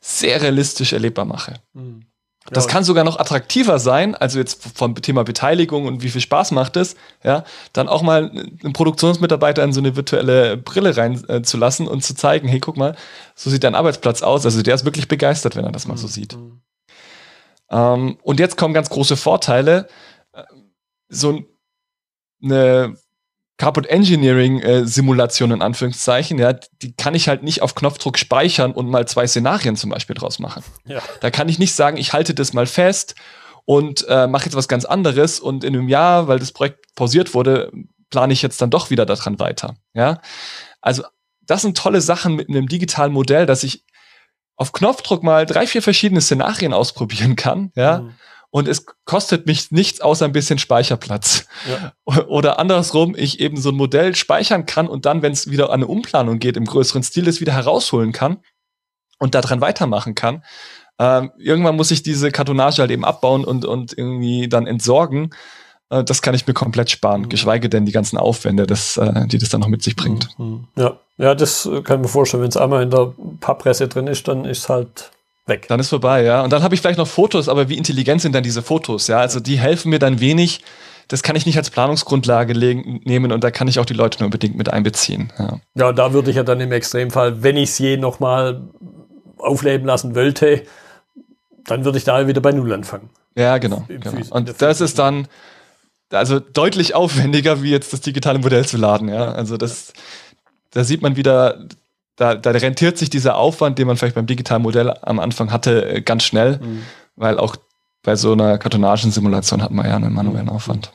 sehr 0.00 0.40
realistisch 0.42 0.92
erlebbar 0.92 1.24
mache. 1.24 1.54
Mhm. 1.74 2.04
Das 2.50 2.66
kann 2.66 2.82
sogar 2.82 3.04
noch 3.04 3.18
attraktiver 3.18 3.78
sein, 3.78 4.16
also 4.16 4.38
jetzt 4.38 4.66
vom 4.74 4.94
Thema 4.96 5.22
Beteiligung 5.22 5.86
und 5.86 6.02
wie 6.02 6.10
viel 6.10 6.20
Spaß 6.20 6.50
macht 6.50 6.76
es, 6.76 6.96
ja, 7.22 7.44
dann 7.72 7.88
auch 7.88 8.02
mal 8.02 8.30
einen 8.30 8.72
Produktionsmitarbeiter 8.72 9.62
in 9.62 9.72
so 9.72 9.80
eine 9.80 9.94
virtuelle 9.94 10.56
Brille 10.56 10.96
reinzulassen 10.96 11.86
äh, 11.86 11.88
und 11.88 12.02
zu 12.02 12.14
zeigen, 12.16 12.48
hey, 12.48 12.58
guck 12.58 12.76
mal, 12.76 12.96
so 13.36 13.48
sieht 13.48 13.62
dein 13.62 13.76
Arbeitsplatz 13.76 14.22
aus. 14.22 14.44
Also 14.44 14.62
der 14.62 14.74
ist 14.74 14.84
wirklich 14.84 15.06
begeistert, 15.06 15.54
wenn 15.54 15.64
er 15.64 15.72
das 15.72 15.86
mal 15.86 15.96
so 15.96 16.08
mhm. 16.08 16.10
sieht. 16.10 16.36
Mhm. 16.36 16.60
Ähm, 17.70 18.18
und 18.22 18.40
jetzt 18.40 18.56
kommen 18.56 18.74
ganz 18.74 18.90
große 18.90 19.16
Vorteile. 19.16 19.86
Äh, 20.32 20.42
so 21.08 21.42
eine 22.42 22.96
Carport 23.62 23.86
Engineering 23.86 24.58
äh, 24.58 24.84
Simulation 24.84 25.52
in 25.52 25.62
Anführungszeichen, 25.62 26.36
ja, 26.36 26.52
die 26.52 26.96
kann 26.96 27.14
ich 27.14 27.28
halt 27.28 27.44
nicht 27.44 27.62
auf 27.62 27.76
Knopfdruck 27.76 28.18
speichern 28.18 28.72
und 28.72 28.90
mal 28.90 29.06
zwei 29.06 29.24
Szenarien 29.24 29.76
zum 29.76 29.88
Beispiel 29.88 30.16
draus 30.16 30.40
machen. 30.40 30.64
Ja. 30.84 31.00
Da 31.20 31.30
kann 31.30 31.48
ich 31.48 31.60
nicht 31.60 31.72
sagen, 31.72 31.96
ich 31.96 32.12
halte 32.12 32.34
das 32.34 32.54
mal 32.54 32.66
fest 32.66 33.14
und 33.64 34.04
äh, 34.08 34.26
mache 34.26 34.46
jetzt 34.46 34.56
was 34.56 34.66
ganz 34.66 34.84
anderes 34.84 35.38
und 35.38 35.62
in 35.62 35.76
einem 35.76 35.88
Jahr, 35.88 36.26
weil 36.26 36.40
das 36.40 36.50
Projekt 36.50 36.92
pausiert 36.96 37.34
wurde, 37.34 37.70
plane 38.10 38.32
ich 38.32 38.42
jetzt 38.42 38.60
dann 38.60 38.70
doch 38.70 38.90
wieder 38.90 39.06
daran 39.06 39.38
weiter. 39.38 39.76
Ja, 39.94 40.20
also 40.80 41.04
das 41.42 41.62
sind 41.62 41.78
tolle 41.78 42.00
Sachen 42.00 42.34
mit 42.34 42.48
einem 42.48 42.66
digitalen 42.66 43.12
Modell, 43.12 43.46
dass 43.46 43.62
ich 43.62 43.84
auf 44.56 44.72
Knopfdruck 44.72 45.22
mal 45.22 45.46
drei, 45.46 45.68
vier 45.68 45.82
verschiedene 45.82 46.20
Szenarien 46.20 46.72
ausprobieren 46.72 47.36
kann. 47.36 47.70
Ja. 47.76 48.00
Mhm 48.00 48.14
und 48.52 48.68
es 48.68 48.84
kostet 49.06 49.46
mich 49.46 49.70
nichts 49.70 50.02
außer 50.02 50.26
ein 50.26 50.32
bisschen 50.32 50.58
Speicherplatz. 50.58 51.46
Ja. 51.68 52.26
Oder 52.28 52.58
andersrum, 52.58 53.14
ich 53.16 53.40
eben 53.40 53.56
so 53.56 53.70
ein 53.70 53.74
Modell 53.74 54.14
speichern 54.14 54.66
kann 54.66 54.88
und 54.88 55.06
dann, 55.06 55.22
wenn 55.22 55.32
es 55.32 55.50
wieder 55.50 55.70
an 55.70 55.76
eine 55.76 55.86
Umplanung 55.86 56.38
geht, 56.38 56.58
im 56.58 56.66
größeren 56.66 57.02
Stil, 57.02 57.24
das 57.24 57.40
wieder 57.40 57.54
herausholen 57.54 58.12
kann 58.12 58.40
und 59.18 59.34
daran 59.34 59.62
weitermachen 59.62 60.14
kann. 60.14 60.44
Ähm, 60.98 61.32
irgendwann 61.38 61.76
muss 61.76 61.90
ich 61.90 62.02
diese 62.02 62.30
Kartonage 62.30 62.82
halt 62.82 62.90
eben 62.90 63.06
abbauen 63.06 63.44
und, 63.44 63.64
und 63.64 63.96
irgendwie 63.96 64.50
dann 64.50 64.66
entsorgen. 64.66 65.30
Äh, 65.88 66.04
das 66.04 66.20
kann 66.20 66.34
ich 66.34 66.46
mir 66.46 66.52
komplett 66.52 66.90
sparen, 66.90 67.22
mhm. 67.22 67.28
geschweige 67.30 67.70
denn 67.70 67.86
die 67.86 67.92
ganzen 67.92 68.18
Aufwände, 68.18 68.66
das, 68.66 68.98
äh, 68.98 69.26
die 69.28 69.38
das 69.38 69.48
dann 69.48 69.62
noch 69.62 69.68
mit 69.68 69.82
sich 69.82 69.96
bringt. 69.96 70.28
Mhm. 70.38 70.68
Ja. 70.76 70.98
ja, 71.16 71.34
das 71.34 71.66
kann 71.84 72.00
ich 72.00 72.02
mir 72.02 72.08
vorstellen. 72.08 72.42
Wenn 72.42 72.50
es 72.50 72.58
einmal 72.58 72.82
in 72.82 72.90
der 72.90 73.14
Papppresse 73.40 73.88
drin 73.88 74.08
ist, 74.08 74.28
dann 74.28 74.44
ist 74.44 74.68
halt 74.68 75.10
weg. 75.46 75.66
Dann 75.68 75.80
ist 75.80 75.88
vorbei, 75.88 76.22
ja. 76.22 76.42
Und 76.42 76.52
dann 76.52 76.62
habe 76.62 76.74
ich 76.74 76.80
vielleicht 76.80 76.98
noch 76.98 77.08
Fotos, 77.08 77.48
aber 77.48 77.68
wie 77.68 77.76
intelligent 77.76 78.22
sind 78.22 78.34
dann 78.34 78.42
diese 78.42 78.62
Fotos? 78.62 79.08
Ja, 79.08 79.18
also 79.18 79.40
die 79.40 79.58
helfen 79.58 79.90
mir 79.90 79.98
dann 79.98 80.20
wenig. 80.20 80.60
Das 81.08 81.22
kann 81.22 81.36
ich 81.36 81.46
nicht 81.46 81.58
als 81.58 81.70
Planungsgrundlage 81.70 82.54
nehmen 82.54 83.32
und 83.32 83.44
da 83.44 83.50
kann 83.50 83.68
ich 83.68 83.78
auch 83.78 83.84
die 83.84 83.94
Leute 83.94 84.20
nur 84.20 84.26
unbedingt 84.26 84.56
mit 84.56 84.72
einbeziehen. 84.72 85.32
Ja, 85.38 85.60
ja 85.74 85.92
da 85.92 86.12
würde 86.12 86.30
ich 86.30 86.36
ja 86.36 86.42
dann 86.42 86.60
im 86.60 86.72
Extremfall, 86.72 87.42
wenn 87.42 87.56
ich 87.56 87.70
es 87.70 87.78
je 87.78 87.96
nochmal 87.96 88.62
aufleben 89.36 89.86
lassen 89.86 90.14
wollte, 90.14 90.62
dann 91.64 91.84
würde 91.84 91.98
ich 91.98 92.04
da 92.04 92.26
wieder 92.26 92.40
bei 92.40 92.52
Null 92.52 92.72
anfangen. 92.72 93.10
Ja, 93.36 93.58
genau. 93.58 93.84
genau. 93.88 94.12
Und 94.30 94.60
das 94.60 94.80
ist 94.80 94.98
dann 94.98 95.26
also 96.10 96.40
deutlich 96.40 96.94
aufwendiger, 96.94 97.62
wie 97.62 97.70
jetzt 97.70 97.92
das 97.92 98.00
digitale 98.00 98.38
Modell 98.38 98.66
zu 98.66 98.76
laden. 98.76 99.08
Ja, 99.08 99.32
also 99.32 99.56
das, 99.56 99.92
da 100.70 100.84
sieht 100.84 101.02
man 101.02 101.16
wieder, 101.16 101.66
da, 102.22 102.36
da 102.36 102.50
rentiert 102.52 102.98
sich 102.98 103.10
dieser 103.10 103.36
Aufwand, 103.36 103.78
den 103.78 103.88
man 103.88 103.96
vielleicht 103.96 104.14
beim 104.14 104.26
digitalen 104.26 104.62
Modell 104.62 104.94
am 105.02 105.18
Anfang 105.18 105.50
hatte, 105.50 105.84
äh, 105.84 106.00
ganz 106.02 106.22
schnell, 106.22 106.58
mhm. 106.58 106.82
weil 107.16 107.38
auch 107.38 107.56
bei 108.04 108.14
so 108.14 108.32
einer 108.32 108.58
Kartonagensimulation 108.58 109.60
hat 109.60 109.72
man 109.72 109.86
ja 109.86 109.96
einen 109.96 110.12
manuellen 110.12 110.46
mhm. 110.46 110.52
Aufwand. 110.52 110.92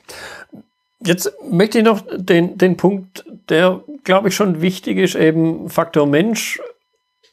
Jetzt 1.04 1.32
möchte 1.52 1.80
ich 1.80 1.84
noch 1.84 2.02
den, 2.16 2.58
den 2.58 2.78
Punkt, 2.78 3.26
der, 3.50 3.82
glaube 4.06 4.30
ich, 4.30 4.36
schon 4.36 4.62
wichtig 4.62 4.98
ist, 4.98 5.16
eben 5.16 5.70
Faktor 5.70 6.08
Mensch 6.08 6.62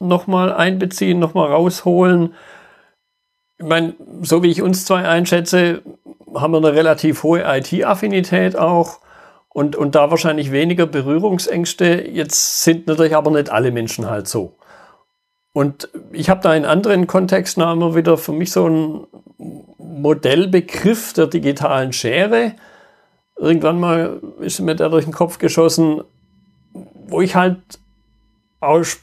nochmal 0.01 0.53
einbeziehen, 0.53 1.21
nochmal 1.21 1.51
rausholen. 1.51 2.35
Ich 3.59 3.65
meine, 3.65 3.95
so 4.23 4.43
wie 4.43 4.51
ich 4.51 4.61
uns 4.61 4.85
zwei 4.85 5.09
einschätze, 5.09 5.83
haben 6.35 6.53
wir 6.53 6.59
eine 6.59 6.75
relativ 6.75 7.23
hohe 7.23 7.45
IT-Affinität 7.47 8.57
auch 8.57 8.99
und, 9.55 9.77
und 9.77 9.95
da 9.95 10.11
wahrscheinlich 10.11 10.51
weniger 10.51 10.85
Berührungsängste. 10.85 12.09
Jetzt 12.11 12.65
sind 12.65 12.89
natürlich 12.89 13.15
aber 13.15 13.31
nicht 13.31 13.51
alle 13.51 13.71
Menschen 13.71 14.11
halt 14.11 14.27
so. 14.27 14.57
Und 15.53 15.89
ich 16.11 16.29
habe 16.29 16.41
da 16.43 16.53
in 16.57 16.65
anderen 16.65 17.07
Kontexten 17.07 17.63
immer 17.63 17.95
wieder 17.95 18.19
für 18.19 18.33
mich 18.33 18.51
so 18.51 18.67
einen 18.67 19.07
Modellbegriff 19.79 21.13
der 21.13 21.29
digitalen 21.29 21.93
Schere. 21.93 22.57
Irgendwann 23.39 23.79
mal 23.79 24.21
ist 24.41 24.59
mir 24.59 24.75
der 24.75 24.89
durch 24.89 25.05
den 25.05 25.15
Kopf 25.15 25.39
geschossen, 25.39 26.03
wo 27.07 27.21
ich 27.21 27.37
halt 27.37 27.61
aus 28.59 28.99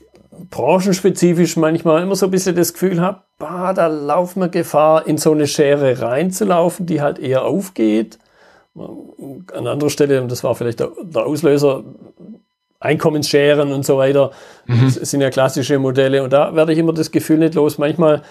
branchenspezifisch 0.50 1.56
manchmal 1.56 2.04
immer 2.04 2.18
so 2.18 2.26
ein 2.26 2.32
bisschen 2.32 2.58
das 2.58 2.74
Gefühl 2.74 3.00
habe, 3.00 3.22
bah, 3.38 3.72
da 3.72 3.88
laufen 3.88 4.42
wir 4.42 4.50
Gefahr, 4.50 5.08
in 5.08 5.18
so 5.18 5.32
eine 5.32 5.48
Schere 5.48 6.02
reinzulaufen, 6.02 6.86
die 6.86 7.02
halt 7.02 7.20
eher 7.20 7.46
aufgeht. 7.46 8.20
An 8.76 9.68
anderer 9.68 9.90
Stelle, 9.90 10.22
und 10.22 10.32
das 10.32 10.44
war 10.44 10.56
vielleicht 10.56 10.80
der, 10.80 10.92
der 11.02 11.26
Auslöser, 11.26 11.84
Einkommensscheren 12.80 13.72
und 13.72 13.86
so 13.86 13.98
weiter, 13.98 14.32
mhm. 14.66 14.86
das 14.86 14.96
sind 14.96 15.22
ja 15.22 15.30
klassische 15.30 15.78
Modelle. 15.78 16.24
Und 16.24 16.34
da 16.34 16.56
werde 16.56 16.74
ich 16.74 16.80
immer 16.80 16.94
das 16.94 17.12
Gefühl 17.12 17.38
nicht 17.38 17.54
los. 17.54 17.78
Manchmal 17.78 18.24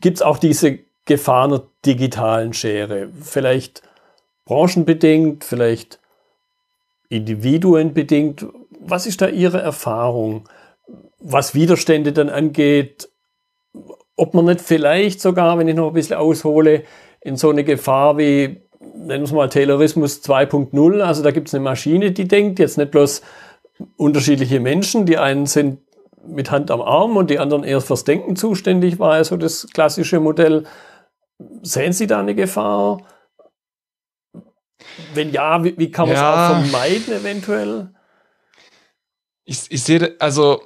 gibt 0.00 0.16
es 0.16 0.22
auch 0.22 0.38
diese 0.38 0.80
Gefahr 1.04 1.44
einer 1.44 1.62
digitalen 1.86 2.52
Schere. 2.52 3.10
Vielleicht 3.20 3.82
branchenbedingt, 4.44 5.44
vielleicht 5.44 6.00
individuenbedingt. 7.08 8.46
Was 8.80 9.06
ist 9.06 9.20
da 9.20 9.28
Ihre 9.28 9.60
Erfahrung? 9.60 10.48
was 11.18 11.54
Widerstände 11.54 12.12
dann 12.12 12.28
angeht, 12.28 13.08
ob 14.16 14.34
man 14.34 14.46
nicht 14.46 14.60
vielleicht 14.60 15.20
sogar, 15.20 15.58
wenn 15.58 15.68
ich 15.68 15.74
noch 15.74 15.88
ein 15.88 15.94
bisschen 15.94 16.16
aushole, 16.16 16.84
in 17.20 17.36
so 17.36 17.50
eine 17.50 17.64
Gefahr 17.64 18.18
wie, 18.18 18.62
nennen 18.80 19.22
wir 19.22 19.24
es 19.24 19.32
mal 19.32 19.48
Taylorismus 19.48 20.22
2.0, 20.22 21.00
also 21.00 21.22
da 21.22 21.30
gibt 21.30 21.48
es 21.48 21.54
eine 21.54 21.64
Maschine, 21.64 22.12
die 22.12 22.28
denkt, 22.28 22.58
jetzt 22.58 22.78
nicht 22.78 22.90
bloß 22.90 23.22
unterschiedliche 23.96 24.60
Menschen, 24.60 25.06
die 25.06 25.18
einen 25.18 25.46
sind 25.46 25.80
mit 26.26 26.50
Hand 26.50 26.70
am 26.70 26.80
Arm 26.80 27.16
und 27.16 27.30
die 27.30 27.38
anderen 27.38 27.64
eher 27.64 27.80
fürs 27.80 28.04
Denken 28.04 28.36
zuständig, 28.36 28.98
war 28.98 29.12
also 29.12 29.36
das 29.36 29.66
klassische 29.72 30.20
Modell. 30.20 30.66
Sehen 31.62 31.92
Sie 31.92 32.06
da 32.06 32.20
eine 32.20 32.34
Gefahr? 32.34 33.02
Wenn 35.14 35.32
ja, 35.32 35.62
wie, 35.64 35.78
wie 35.78 35.90
kann 35.90 36.08
man 36.08 36.16
es 36.16 36.20
ja. 36.20 36.32
auch 36.32 36.60
vermeiden 36.60 37.14
eventuell? 37.14 37.94
Ich, 39.44 39.70
ich 39.70 39.82
sehe, 39.82 40.16
also 40.18 40.60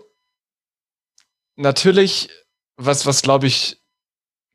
natürlich, 1.57 2.29
was, 2.77 3.07
was 3.07 3.23
glaube 3.23 3.47
ich 3.47 3.82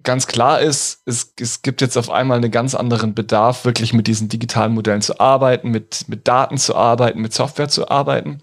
ganz 0.07 0.25
klar 0.25 0.61
ist, 0.61 1.01
es, 1.05 1.33
es 1.37 1.61
gibt 1.61 1.81
jetzt 1.81 1.97
auf 1.97 2.09
einmal 2.09 2.37
einen 2.37 2.49
ganz 2.49 2.75
anderen 2.75 3.13
Bedarf, 3.13 3.65
wirklich 3.65 3.91
mit 3.91 4.07
diesen 4.07 4.29
digitalen 4.29 4.73
Modellen 4.73 5.01
zu 5.01 5.19
arbeiten, 5.19 5.69
mit, 5.69 6.05
mit 6.07 6.29
Daten 6.29 6.57
zu 6.57 6.75
arbeiten, 6.77 7.21
mit 7.21 7.33
Software 7.33 7.67
zu 7.67 7.89
arbeiten. 7.89 8.41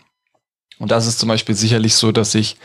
Und 0.78 0.90
das 0.90 1.06
ist 1.06 1.18
zum 1.18 1.30
Beispiel 1.30 1.54
sicherlich 1.54 1.94
so, 1.94 2.12
dass 2.12 2.32
sich 2.32 2.58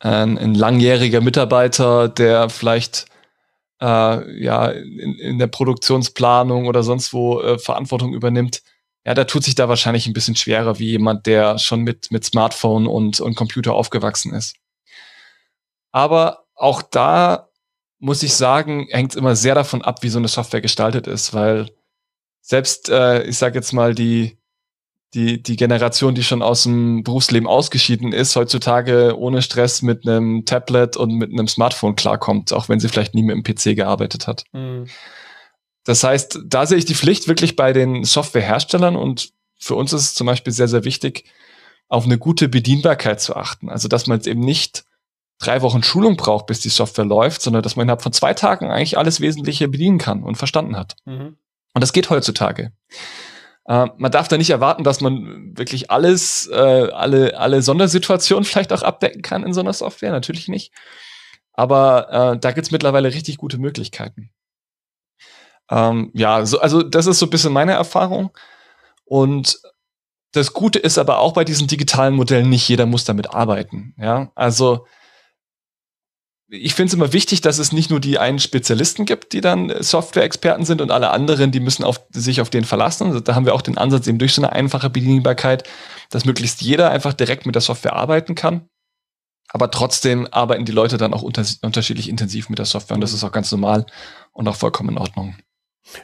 ein, 0.00 0.36
ein 0.36 0.54
langjähriger 0.54 1.22
Mitarbeiter, 1.22 2.10
der 2.10 2.50
vielleicht 2.50 3.06
äh, 3.80 4.44
ja 4.44 4.66
in, 4.66 5.14
in 5.14 5.38
der 5.38 5.46
Produktionsplanung 5.46 6.66
oder 6.66 6.82
sonst 6.82 7.14
wo 7.14 7.40
äh, 7.40 7.58
Verantwortung 7.58 8.12
übernimmt, 8.12 8.60
ja, 9.06 9.14
da 9.14 9.24
tut 9.24 9.42
sich 9.42 9.54
da 9.54 9.70
wahrscheinlich 9.70 10.06
ein 10.06 10.12
bisschen 10.12 10.36
schwerer 10.36 10.78
wie 10.78 10.90
jemand, 10.90 11.24
der 11.24 11.56
schon 11.56 11.80
mit, 11.80 12.10
mit 12.10 12.26
Smartphone 12.26 12.86
und, 12.86 13.20
und 13.20 13.36
Computer 13.36 13.72
aufgewachsen 13.72 14.34
ist. 14.34 14.56
Aber 15.92 16.44
auch 16.54 16.82
da 16.82 17.47
muss 17.98 18.22
ich 18.22 18.34
sagen, 18.34 18.86
hängt 18.90 19.12
es 19.12 19.16
immer 19.16 19.36
sehr 19.36 19.54
davon 19.54 19.82
ab, 19.82 20.02
wie 20.02 20.08
so 20.08 20.18
eine 20.18 20.28
Software 20.28 20.60
gestaltet 20.60 21.06
ist, 21.06 21.34
weil 21.34 21.70
selbst, 22.40 22.88
äh, 22.88 23.24
ich 23.24 23.36
sage 23.36 23.56
jetzt 23.56 23.72
mal, 23.72 23.94
die, 23.94 24.38
die, 25.14 25.42
die 25.42 25.56
Generation, 25.56 26.14
die 26.14 26.22
schon 26.22 26.42
aus 26.42 26.62
dem 26.64 27.02
Berufsleben 27.02 27.48
ausgeschieden 27.48 28.12
ist, 28.12 28.36
heutzutage 28.36 29.18
ohne 29.18 29.42
Stress 29.42 29.82
mit 29.82 30.06
einem 30.06 30.44
Tablet 30.44 30.96
und 30.96 31.12
mit 31.14 31.30
einem 31.32 31.48
Smartphone 31.48 31.96
klarkommt, 31.96 32.52
auch 32.52 32.68
wenn 32.68 32.78
sie 32.78 32.88
vielleicht 32.88 33.14
nie 33.14 33.22
mit 33.22 33.34
dem 33.34 33.42
PC 33.42 33.76
gearbeitet 33.76 34.26
hat. 34.26 34.44
Mhm. 34.52 34.86
Das 35.84 36.04
heißt, 36.04 36.40
da 36.44 36.66
sehe 36.66 36.78
ich 36.78 36.84
die 36.84 36.94
Pflicht 36.94 37.28
wirklich 37.28 37.56
bei 37.56 37.72
den 37.72 38.04
Softwareherstellern 38.04 38.94
und 38.94 39.32
für 39.58 39.74
uns 39.74 39.92
ist 39.92 40.02
es 40.02 40.14
zum 40.14 40.26
Beispiel 40.26 40.52
sehr, 40.52 40.68
sehr 40.68 40.84
wichtig, 40.84 41.24
auf 41.88 42.04
eine 42.04 42.18
gute 42.18 42.48
Bedienbarkeit 42.48 43.20
zu 43.20 43.34
achten. 43.34 43.70
Also, 43.70 43.88
dass 43.88 44.06
man 44.06 44.18
jetzt 44.18 44.26
eben 44.26 44.40
nicht 44.40 44.84
drei 45.38 45.62
Wochen 45.62 45.82
Schulung 45.82 46.16
braucht, 46.16 46.46
bis 46.46 46.60
die 46.60 46.68
Software 46.68 47.04
läuft, 47.04 47.42
sondern 47.42 47.62
dass 47.62 47.76
man 47.76 47.84
innerhalb 47.84 48.02
von 48.02 48.12
zwei 48.12 48.34
Tagen 48.34 48.70
eigentlich 48.70 48.98
alles 48.98 49.20
Wesentliche 49.20 49.68
bedienen 49.68 49.98
kann 49.98 50.22
und 50.22 50.36
verstanden 50.36 50.76
hat. 50.76 50.96
Mhm. 51.04 51.36
Und 51.74 51.80
das 51.82 51.92
geht 51.92 52.10
heutzutage. 52.10 52.72
Äh, 53.66 53.86
man 53.96 54.10
darf 54.10 54.28
da 54.28 54.36
nicht 54.36 54.50
erwarten, 54.50 54.82
dass 54.82 55.00
man 55.00 55.56
wirklich 55.56 55.90
alles, 55.90 56.48
äh, 56.48 56.90
alle, 56.90 57.38
alle 57.38 57.62
Sondersituationen 57.62 58.44
vielleicht 58.44 58.72
auch 58.72 58.82
abdecken 58.82 59.22
kann 59.22 59.44
in 59.44 59.52
so 59.52 59.60
einer 59.60 59.72
Software. 59.72 60.10
Natürlich 60.10 60.48
nicht. 60.48 60.72
Aber 61.52 62.34
äh, 62.34 62.38
da 62.38 62.52
gibt's 62.52 62.70
mittlerweile 62.70 63.12
richtig 63.12 63.36
gute 63.36 63.58
Möglichkeiten. 63.58 64.30
Ähm, 65.70 66.10
ja, 66.14 66.46
so, 66.46 66.60
also 66.60 66.82
das 66.82 67.06
ist 67.06 67.18
so 67.18 67.26
ein 67.26 67.30
bisschen 67.30 67.52
meine 67.52 67.72
Erfahrung. 67.72 68.30
Und 69.04 69.60
das 70.32 70.52
Gute 70.52 70.78
ist 70.78 70.98
aber 70.98 71.18
auch 71.18 71.32
bei 71.32 71.44
diesen 71.44 71.68
digitalen 71.68 72.14
Modellen, 72.14 72.48
nicht 72.48 72.68
jeder 72.68 72.86
muss 72.86 73.04
damit 73.04 73.34
arbeiten. 73.34 73.94
Ja, 73.98 74.30
also 74.34 74.86
ich 76.50 76.74
finde 76.74 76.88
es 76.88 76.94
immer 76.94 77.12
wichtig, 77.12 77.42
dass 77.42 77.58
es 77.58 77.72
nicht 77.72 77.90
nur 77.90 78.00
die 78.00 78.18
einen 78.18 78.38
Spezialisten 78.38 79.04
gibt, 79.04 79.32
die 79.34 79.42
dann 79.42 79.72
Software-Experten 79.82 80.64
sind 80.64 80.80
und 80.80 80.90
alle 80.90 81.10
anderen, 81.10 81.52
die 81.52 81.60
müssen 81.60 81.84
auf, 81.84 82.00
sich 82.10 82.40
auf 82.40 82.48
den 82.48 82.64
verlassen. 82.64 83.08
Also 83.08 83.20
da 83.20 83.34
haben 83.34 83.44
wir 83.44 83.54
auch 83.54 83.62
den 83.62 83.76
Ansatz 83.76 84.06
eben 84.06 84.18
durch 84.18 84.32
so 84.32 84.42
eine 84.42 84.52
einfache 84.52 84.88
Bedienbarkeit, 84.88 85.64
dass 86.10 86.24
möglichst 86.24 86.62
jeder 86.62 86.90
einfach 86.90 87.12
direkt 87.12 87.44
mit 87.44 87.54
der 87.54 87.62
Software 87.62 87.94
arbeiten 87.94 88.34
kann. 88.34 88.66
Aber 89.50 89.70
trotzdem 89.70 90.26
arbeiten 90.30 90.64
die 90.64 90.72
Leute 90.72 90.96
dann 90.96 91.12
auch 91.12 91.22
unter, 91.22 91.44
unterschiedlich 91.62 92.08
intensiv 92.08 92.48
mit 92.48 92.58
der 92.58 92.66
Software 92.66 92.94
und 92.94 93.00
das 93.02 93.12
ist 93.12 93.24
auch 93.24 93.32
ganz 93.32 93.50
normal 93.52 93.86
und 94.32 94.48
auch 94.48 94.56
vollkommen 94.56 94.90
in 94.90 94.98
Ordnung. 94.98 95.36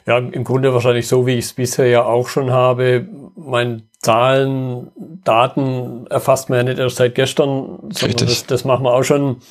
Ja, 0.07 0.17
im 0.17 0.43
Grunde 0.43 0.73
wahrscheinlich 0.73 1.07
so, 1.07 1.27
wie 1.27 1.33
ich 1.33 1.45
es 1.45 1.53
bisher 1.53 1.87
ja 1.87 2.03
auch 2.03 2.27
schon 2.27 2.51
habe. 2.51 3.07
Mein 3.35 3.89
Zahlen, 3.99 4.91
Daten 5.23 6.07
erfasst 6.07 6.49
man 6.49 6.57
ja 6.57 6.63
nicht 6.63 6.79
erst 6.79 6.95
seit 6.95 7.13
gestern, 7.13 7.91
sondern 7.91 8.27
das, 8.27 8.47
das 8.47 8.65
machen 8.65 8.83
wir 8.83 8.93
auch 8.93 9.03
schon 9.03 9.41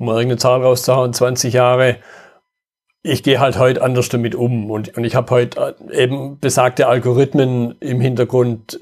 um 0.00 0.08
irgendeine 0.08 0.38
Zahl 0.38 0.62
rauszuhauen, 0.62 1.12
20 1.12 1.52
Jahre. 1.52 1.98
Ich 3.02 3.22
gehe 3.22 3.38
halt 3.38 3.58
heute 3.58 3.82
anders 3.82 4.08
damit 4.08 4.34
um 4.34 4.70
und, 4.70 4.96
und 4.96 5.04
ich 5.04 5.14
habe 5.14 5.30
heute 5.30 5.76
äh, 5.90 6.04
eben 6.04 6.40
besagte 6.40 6.86
Algorithmen 6.86 7.76
im 7.80 8.00
Hintergrund, 8.00 8.80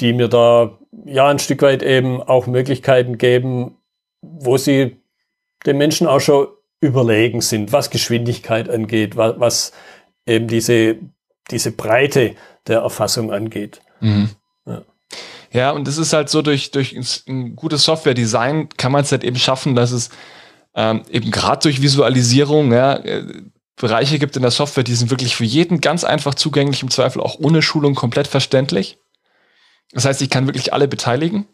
die 0.00 0.12
mir 0.12 0.28
da 0.28 0.78
ja 1.04 1.26
ein 1.26 1.40
Stück 1.40 1.62
weit 1.62 1.82
eben 1.82 2.22
auch 2.22 2.46
Möglichkeiten 2.46 3.18
geben, 3.18 3.76
wo 4.22 4.56
sie 4.56 4.96
den 5.66 5.78
Menschen 5.78 6.06
auch 6.06 6.20
schon 6.20 6.46
überlegen 6.80 7.40
sind, 7.40 7.72
was 7.72 7.90
Geschwindigkeit 7.90 8.68
angeht, 8.70 9.16
was, 9.16 9.40
was 9.40 9.72
eben 10.26 10.46
diese, 10.46 10.96
diese 11.50 11.72
Breite 11.72 12.36
der 12.68 12.80
Erfassung 12.80 13.32
angeht. 13.32 13.80
Mhm. 14.00 14.30
Ja. 14.64 14.82
ja, 15.50 15.70
und 15.72 15.88
es 15.88 15.98
ist 15.98 16.12
halt 16.12 16.28
so, 16.28 16.42
durch, 16.42 16.70
durch 16.70 16.94
ein 17.26 17.56
gutes 17.56 17.82
Software-Design 17.82 18.68
kann 18.76 18.92
man 18.92 19.02
es 19.02 19.10
halt 19.10 19.24
eben 19.24 19.36
schaffen, 19.36 19.74
dass 19.74 19.90
es 19.90 20.10
ähm, 20.76 21.02
eben 21.10 21.30
gerade 21.30 21.62
durch 21.62 21.82
Visualisierung 21.82 22.72
ja, 22.72 22.94
äh, 22.96 23.24
Bereiche 23.76 24.18
gibt 24.18 24.36
in 24.36 24.42
der 24.42 24.50
Software, 24.50 24.84
die 24.84 24.94
sind 24.94 25.10
wirklich 25.10 25.34
für 25.34 25.44
jeden 25.44 25.80
ganz 25.80 26.04
einfach 26.04 26.34
zugänglich, 26.34 26.82
im 26.82 26.90
Zweifel 26.90 27.20
auch 27.20 27.38
ohne 27.38 27.62
Schulung 27.62 27.94
komplett 27.94 28.26
verständlich. 28.26 28.98
Das 29.92 30.04
heißt, 30.04 30.22
ich 30.22 30.30
kann 30.30 30.46
wirklich 30.46 30.72
alle 30.72 30.88
beteiligen. 30.88 31.46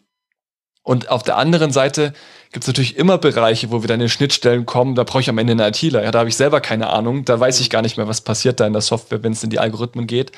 Und 0.83 1.09
auf 1.09 1.23
der 1.23 1.37
anderen 1.37 1.71
Seite 1.71 2.13
gibt 2.51 2.63
es 2.63 2.67
natürlich 2.67 2.97
immer 2.97 3.17
Bereiche, 3.17 3.71
wo 3.71 3.81
wir 3.81 3.87
dann 3.87 4.01
in 4.01 4.09
Schnittstellen 4.09 4.65
kommen, 4.65 4.95
da 4.95 5.03
brauche 5.03 5.21
ich 5.21 5.29
am 5.29 5.37
Ende 5.37 5.51
einen 5.51 5.73
ITler. 5.73 6.03
Ja, 6.03 6.11
da 6.11 6.19
habe 6.19 6.29
ich 6.29 6.35
selber 6.35 6.59
keine 6.59 6.89
Ahnung, 6.89 7.23
da 7.23 7.39
weiß 7.39 7.61
ich 7.61 7.69
gar 7.69 7.81
nicht 7.81 7.95
mehr, 7.95 8.07
was 8.07 8.21
passiert 8.21 8.59
da 8.59 8.67
in 8.67 8.73
der 8.73 8.81
Software, 8.81 9.23
wenn 9.23 9.31
es 9.31 9.43
in 9.43 9.49
die 9.49 9.59
Algorithmen 9.59 10.07
geht. 10.07 10.33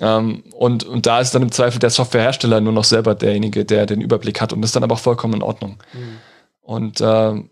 Ähm, 0.00 0.44
und, 0.52 0.84
und 0.84 1.06
da 1.06 1.20
ist 1.20 1.34
dann 1.34 1.42
im 1.42 1.52
Zweifel 1.52 1.80
der 1.80 1.90
Softwarehersteller 1.90 2.60
nur 2.60 2.72
noch 2.72 2.84
selber 2.84 3.14
derjenige, 3.14 3.64
der 3.64 3.86
den 3.86 4.00
Überblick 4.00 4.40
hat 4.40 4.52
und 4.52 4.62
das 4.62 4.68
ist 4.68 4.76
dann 4.76 4.84
aber 4.84 4.94
auch 4.94 5.00
vollkommen 5.00 5.34
in 5.34 5.42
Ordnung. 5.42 5.78
Mhm. 5.92 6.18
Und 6.62 7.00
äh, 7.00 7.42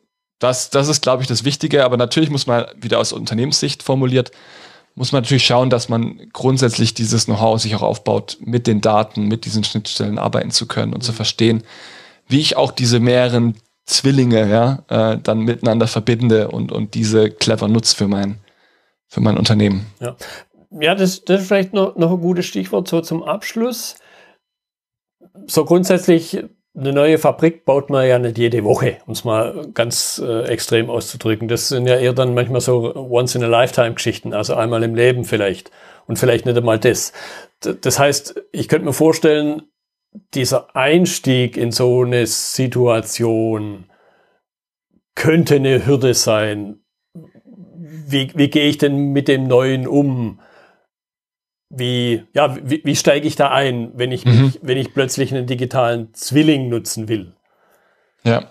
das, 0.43 0.71
das 0.71 0.89
ist, 0.89 1.03
glaube 1.03 1.23
ich, 1.23 1.29
das 1.29 1.45
Wichtige. 1.45 1.85
Aber 1.85 1.97
natürlich 1.97 2.31
muss 2.31 2.47
man 2.47 2.67
wieder 2.77 2.99
aus 2.99 3.13
Unternehmenssicht 3.13 3.83
formuliert, 3.83 4.33
muss 4.95 5.13
man 5.13 5.23
natürlich 5.23 5.47
schauen, 5.47 5.71
dass 5.71 5.89
man 5.89 6.29
grundsätzlich 6.33 6.95
dieses 6.95 7.25
Know-how 7.27 7.61
sich 7.61 7.75
auch 7.75 7.83
aufbaut, 7.83 8.39
mit 8.41 8.67
den 8.67 8.81
Daten, 8.81 9.27
mit 9.27 9.45
diesen 9.45 9.65
Schnittstellen 9.65 10.19
arbeiten 10.19 10.51
zu 10.51 10.67
können 10.67 10.93
und 10.93 10.99
mhm. 10.99 11.07
zu 11.07 11.13
verstehen, 11.13 11.63
wie 12.29 12.41
ich 12.41 12.57
auch 12.57 12.73
diese 12.73 13.01
mehreren 13.01 13.55
Zwillinge 13.87 14.49
ja, 14.49 14.85
äh, 14.89 15.19
dann 15.19 15.41
miteinander 15.41 15.87
verbinde 15.87 16.49
und, 16.49 16.73
und 16.73 16.95
diese 16.95 17.31
clever 17.31 17.69
nutze 17.69 17.97
für 17.97 18.09
mein, 18.09 18.39
für 19.09 19.21
mein 19.21 19.39
Unternehmen. 19.39 19.87
Ja, 20.01 20.17
ja 20.71 20.95
das, 20.95 21.25
das 21.25 21.43
ist 21.43 21.47
vielleicht 21.49 21.73
noch, 21.73 21.97
noch 21.97 22.11
ein 22.11 22.21
gutes 22.21 22.47
Stichwort 22.47 22.89
so 22.89 23.01
zum 23.01 23.23
Abschluss. 23.23 23.97
So 25.47 25.65
grundsätzlich 25.65 26.45
eine 26.75 26.93
neue 26.93 27.19
Fabrik 27.19 27.65
baut 27.65 27.91
man 27.91 28.07
ja 28.07 28.19
nicht 28.19 28.39
jede 28.39 28.65
Woche, 28.65 28.99
um 29.07 29.13
es 29.13 29.25
mal 29.25 29.69
ganz 29.75 30.23
äh, 30.25 30.45
extrem 30.45 30.89
auszudrücken. 30.89 31.49
Das 31.49 31.69
sind 31.69 31.87
ja 31.87 31.97
eher 31.97 32.15
dann 32.15 32.35
manchmal 32.35 32.63
so 32.63 32.95
Once-in-a-Lifetime-Geschichten, 32.95 34.33
also 34.33 34.55
einmal 34.55 34.83
im 34.83 34.95
Leben 34.95 35.25
vielleicht 35.25 35.71
und 36.07 36.19
vielleicht 36.19 36.47
nicht 36.47 36.57
einmal 36.57 36.79
das. 36.79 37.13
Das 37.61 37.99
heißt, 37.99 38.43
ich 38.53 38.69
könnte 38.69 38.87
mir 38.87 38.95
vorstellen, 38.95 39.63
dieser 40.35 40.75
Einstieg 40.75 41.57
in 41.57 41.73
so 41.73 42.03
eine 42.03 42.27
Situation 42.27 43.85
könnte 45.15 45.57
eine 45.57 45.87
Hürde 45.87 46.15
sein. 46.15 46.81
Wie, 47.15 48.31
wie 48.35 48.49
gehe 48.49 48.69
ich 48.69 48.79
denn 48.79 49.13
mit 49.13 49.29
dem 49.29 49.47
Neuen 49.47 49.87
um? 49.87 50.41
Wie, 51.75 52.25
ja, 52.35 52.57
wie, 52.63 52.83
wie 52.85 52.97
steige 52.97 53.27
ich 53.27 53.35
da 53.35 53.51
ein, 53.51 53.93
wenn 53.95 54.13
ich, 54.13 54.25
mhm. 54.25 54.43
mich, 54.43 54.59
wenn 54.63 54.77
ich 54.77 54.93
plötzlich 54.93 55.33
einen 55.33 55.47
digitalen 55.47 56.13
Zwilling 56.13 56.69
nutzen 56.69 57.09
will? 57.09 57.33
Ja, 58.25 58.45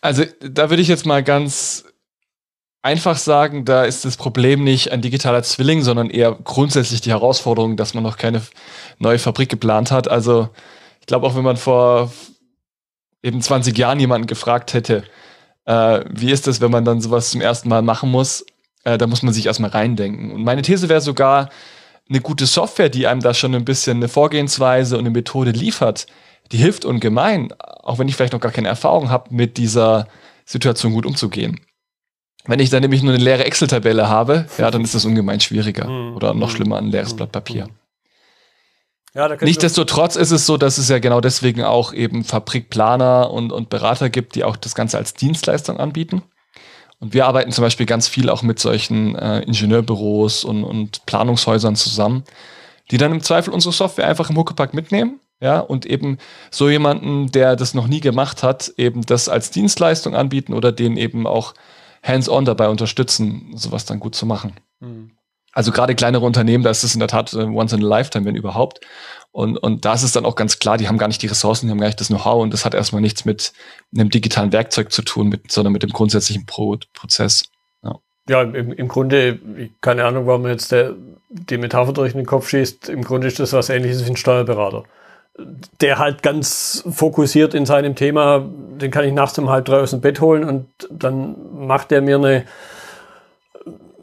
also 0.00 0.24
da 0.40 0.70
würde 0.70 0.82
ich 0.82 0.88
jetzt 0.88 1.04
mal 1.04 1.22
ganz 1.22 1.84
einfach 2.80 3.16
sagen, 3.16 3.64
da 3.64 3.84
ist 3.84 4.04
das 4.04 4.16
Problem 4.16 4.62
nicht 4.62 4.92
ein 4.92 5.02
digitaler 5.02 5.42
Zwilling, 5.42 5.82
sondern 5.82 6.10
eher 6.10 6.32
grundsätzlich 6.32 7.00
die 7.00 7.10
Herausforderung, 7.10 7.76
dass 7.76 7.94
man 7.94 8.04
noch 8.04 8.18
keine 8.18 8.42
neue 8.98 9.18
Fabrik 9.18 9.48
geplant 9.48 9.90
hat. 9.90 10.06
Also 10.06 10.50
ich 11.00 11.06
glaube 11.06 11.26
auch, 11.26 11.34
wenn 11.34 11.44
man 11.44 11.56
vor 11.56 12.12
eben 13.22 13.40
20 13.40 13.76
Jahren 13.76 13.98
jemanden 13.98 14.26
gefragt 14.26 14.74
hätte, 14.74 15.02
äh, 15.64 16.04
wie 16.10 16.30
ist 16.30 16.46
das, 16.46 16.60
wenn 16.60 16.70
man 16.70 16.84
dann 16.84 17.00
sowas 17.00 17.30
zum 17.30 17.40
ersten 17.40 17.68
Mal 17.68 17.82
machen 17.82 18.10
muss, 18.10 18.44
äh, 18.84 18.98
da 18.98 19.06
muss 19.06 19.22
man 19.22 19.32
sich 19.32 19.46
erstmal 19.46 19.70
reindenken. 19.70 20.30
Und 20.30 20.44
meine 20.44 20.62
These 20.62 20.88
wäre 20.88 21.00
sogar, 21.00 21.48
eine 22.08 22.20
gute 22.20 22.46
Software, 22.46 22.88
die 22.88 23.06
einem 23.06 23.20
da 23.20 23.34
schon 23.34 23.54
ein 23.54 23.64
bisschen 23.64 23.98
eine 23.98 24.08
Vorgehensweise 24.08 24.96
und 24.96 25.00
eine 25.00 25.10
Methode 25.10 25.50
liefert, 25.50 26.06
die 26.52 26.58
hilft 26.58 26.84
ungemein, 26.84 27.52
auch 27.58 27.98
wenn 27.98 28.08
ich 28.08 28.16
vielleicht 28.16 28.34
noch 28.34 28.40
gar 28.40 28.52
keine 28.52 28.68
Erfahrung 28.68 29.10
habe, 29.10 29.34
mit 29.34 29.56
dieser 29.56 30.08
Situation 30.44 30.92
gut 30.92 31.06
umzugehen. 31.06 31.60
Wenn 32.46 32.60
ich 32.60 32.68
dann 32.68 32.82
nämlich 32.82 33.02
nur 33.02 33.14
eine 33.14 33.22
leere 33.22 33.46
Excel-Tabelle 33.46 34.08
habe, 34.08 34.46
ja, 34.58 34.70
dann 34.70 34.82
ist 34.82 34.94
das 34.94 35.06
ungemein 35.06 35.40
schwieriger 35.40 35.88
mhm. 35.88 36.16
oder 36.16 36.34
noch 36.34 36.50
schlimmer 36.50 36.76
ein 36.76 36.90
leeres 36.90 37.12
mhm. 37.12 37.16
Blatt 37.16 37.32
Papier. 37.32 37.68
Ja, 39.14 39.28
Nichtsdestotrotz 39.28 40.16
ist 40.16 40.32
es 40.32 40.44
so, 40.44 40.56
dass 40.56 40.76
es 40.76 40.88
ja 40.88 40.98
genau 40.98 41.20
deswegen 41.20 41.62
auch 41.62 41.92
eben 41.92 42.24
Fabrikplaner 42.24 43.30
und, 43.30 43.52
und 43.52 43.70
Berater 43.70 44.10
gibt, 44.10 44.34
die 44.34 44.42
auch 44.42 44.56
das 44.56 44.74
Ganze 44.74 44.98
als 44.98 45.14
Dienstleistung 45.14 45.78
anbieten. 45.78 46.22
Und 47.00 47.14
wir 47.14 47.26
arbeiten 47.26 47.52
zum 47.52 47.62
Beispiel 47.62 47.86
ganz 47.86 48.08
viel 48.08 48.30
auch 48.30 48.42
mit 48.42 48.58
solchen 48.58 49.14
äh, 49.16 49.40
Ingenieurbüros 49.40 50.44
und, 50.44 50.64
und 50.64 51.04
Planungshäusern 51.06 51.76
zusammen, 51.76 52.24
die 52.90 52.96
dann 52.96 53.12
im 53.12 53.22
Zweifel 53.22 53.52
unsere 53.52 53.72
Software 53.72 54.06
einfach 54.06 54.30
im 54.30 54.36
Huckepack 54.36 54.74
mitnehmen 54.74 55.20
ja, 55.40 55.60
und 55.60 55.84
eben 55.84 56.18
so 56.50 56.70
jemanden, 56.70 57.30
der 57.30 57.56
das 57.56 57.74
noch 57.74 57.86
nie 57.86 58.00
gemacht 58.00 58.42
hat, 58.42 58.72
eben 58.76 59.02
das 59.02 59.28
als 59.28 59.50
Dienstleistung 59.50 60.14
anbieten 60.14 60.54
oder 60.54 60.72
den 60.72 60.96
eben 60.96 61.26
auch 61.26 61.54
hands-on 62.02 62.44
dabei 62.44 62.68
unterstützen, 62.68 63.52
sowas 63.54 63.84
dann 63.84 64.00
gut 64.00 64.14
zu 64.14 64.26
machen. 64.26 64.54
Mhm. 64.80 65.12
Also 65.52 65.70
gerade 65.70 65.94
kleinere 65.94 66.24
Unternehmen, 66.24 66.64
da 66.64 66.70
ist 66.70 66.82
es 66.82 66.94
in 66.94 66.98
der 66.98 67.08
Tat 67.08 67.32
äh, 67.32 67.44
once 67.44 67.72
in 67.72 67.84
a 67.84 67.86
lifetime, 67.86 68.24
wenn 68.24 68.36
überhaupt. 68.36 68.80
Und, 69.34 69.58
und 69.58 69.84
da 69.84 69.94
ist 69.94 70.04
es 70.04 70.12
dann 70.12 70.26
auch 70.26 70.36
ganz 70.36 70.60
klar, 70.60 70.78
die 70.78 70.86
haben 70.86 70.96
gar 70.96 71.08
nicht 71.08 71.20
die 71.20 71.26
Ressourcen, 71.26 71.66
die 71.66 71.72
haben 71.72 71.80
gar 71.80 71.88
nicht 71.88 72.00
das 72.00 72.06
Know-how 72.06 72.40
und 72.40 72.54
das 72.54 72.64
hat 72.64 72.72
erstmal 72.72 73.02
nichts 73.02 73.24
mit 73.24 73.52
einem 73.92 74.08
digitalen 74.08 74.52
Werkzeug 74.52 74.92
zu 74.92 75.02
tun, 75.02 75.28
mit, 75.28 75.50
sondern 75.50 75.72
mit 75.72 75.82
dem 75.82 75.90
grundsätzlichen 75.90 76.46
Pro 76.46 76.78
Prozess. 76.92 77.50
Ja, 77.82 77.98
ja 78.28 78.42
im, 78.42 78.72
im 78.72 78.86
Grunde, 78.86 79.40
keine 79.80 80.04
Ahnung, 80.04 80.28
warum 80.28 80.46
jetzt 80.46 80.70
der, 80.70 80.94
die 81.30 81.58
Metapher 81.58 81.92
durch 81.92 82.12
den 82.12 82.26
Kopf 82.26 82.48
schießt, 82.48 82.88
im 82.88 83.02
Grunde 83.02 83.26
ist 83.26 83.40
das 83.40 83.52
was 83.52 83.70
ähnliches 83.70 84.06
wie 84.06 84.10
ein 84.10 84.16
Steuerberater. 84.16 84.84
Der 85.80 85.98
halt 85.98 86.22
ganz 86.22 86.84
fokussiert 86.88 87.54
in 87.54 87.66
seinem 87.66 87.96
Thema, 87.96 88.38
den 88.80 88.92
kann 88.92 89.04
ich 89.04 89.12
nachts 89.12 89.36
um 89.36 89.50
halb 89.50 89.64
drei 89.64 89.80
aus 89.80 89.90
dem 89.90 90.00
Bett 90.00 90.20
holen 90.20 90.44
und 90.44 90.68
dann 90.90 91.66
macht 91.66 91.90
er 91.90 92.02
mir 92.02 92.18
eine 92.18 92.44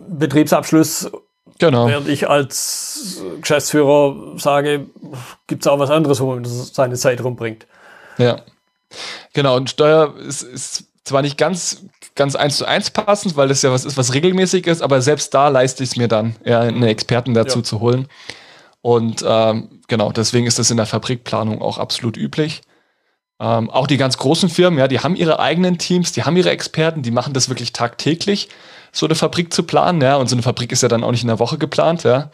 Betriebsabschluss, 0.09 1.09
genau. 1.61 1.87
während 1.87 2.07
ich 2.07 2.29
als 2.29 3.21
Geschäftsführer 3.39 4.37
sage, 4.37 4.87
gibt 5.47 5.63
es 5.63 5.67
auch 5.67 5.79
was 5.79 5.89
anderes, 5.89 6.19
wo 6.19 6.33
man 6.33 6.43
seine 6.45 6.95
Zeit 6.95 7.23
rumbringt. 7.23 7.65
Ja, 8.17 8.41
genau. 9.33 9.55
Und 9.55 9.69
Steuer 9.69 10.13
ist, 10.17 10.43
ist 10.43 10.85
zwar 11.03 11.21
nicht 11.21 11.37
ganz 11.37 11.85
ganz 12.15 12.35
eins 12.35 12.57
zu 12.57 12.65
eins 12.65 12.89
passend, 12.89 13.37
weil 13.37 13.47
das 13.47 13.61
ja 13.61 13.71
was 13.71 13.85
ist, 13.85 13.97
was 13.97 14.13
regelmäßig 14.13 14.67
ist, 14.67 14.81
aber 14.81 15.01
selbst 15.01 15.33
da 15.33 15.47
leiste 15.47 15.83
ich 15.83 15.91
es 15.91 15.95
mir 15.95 16.07
dann, 16.07 16.35
ja, 16.43 16.59
einen 16.59 16.83
Experten 16.83 17.33
dazu 17.33 17.59
ja. 17.59 17.63
zu 17.63 17.79
holen. 17.79 18.07
Und 18.81 19.23
ähm, 19.25 19.81
genau, 19.87 20.11
deswegen 20.11 20.47
ist 20.47 20.59
das 20.59 20.71
in 20.71 20.77
der 20.77 20.85
Fabrikplanung 20.85 21.61
auch 21.61 21.77
absolut 21.77 22.17
üblich. 22.17 22.61
Ähm, 23.39 23.69
auch 23.69 23.87
die 23.87 23.97
ganz 23.97 24.17
großen 24.17 24.49
Firmen, 24.49 24.79
ja, 24.79 24.87
die 24.87 24.99
haben 24.99 25.15
ihre 25.15 25.39
eigenen 25.39 25.77
Teams, 25.77 26.11
die 26.11 26.23
haben 26.23 26.35
ihre 26.35 26.49
Experten, 26.49 27.01
die 27.01 27.11
machen 27.11 27.33
das 27.33 27.49
wirklich 27.49 27.73
tagtäglich, 27.73 28.49
so 28.91 29.05
eine 29.05 29.15
Fabrik 29.15 29.53
zu 29.53 29.63
planen, 29.63 30.01
ja. 30.01 30.17
Und 30.17 30.27
so 30.27 30.35
eine 30.35 30.43
Fabrik 30.43 30.71
ist 30.71 30.83
ja 30.83 30.89
dann 30.89 31.03
auch 31.03 31.11
nicht 31.11 31.23
in 31.23 31.27
der 31.27 31.39
Woche 31.39 31.57
geplant, 31.57 32.03
ja. 32.03 32.29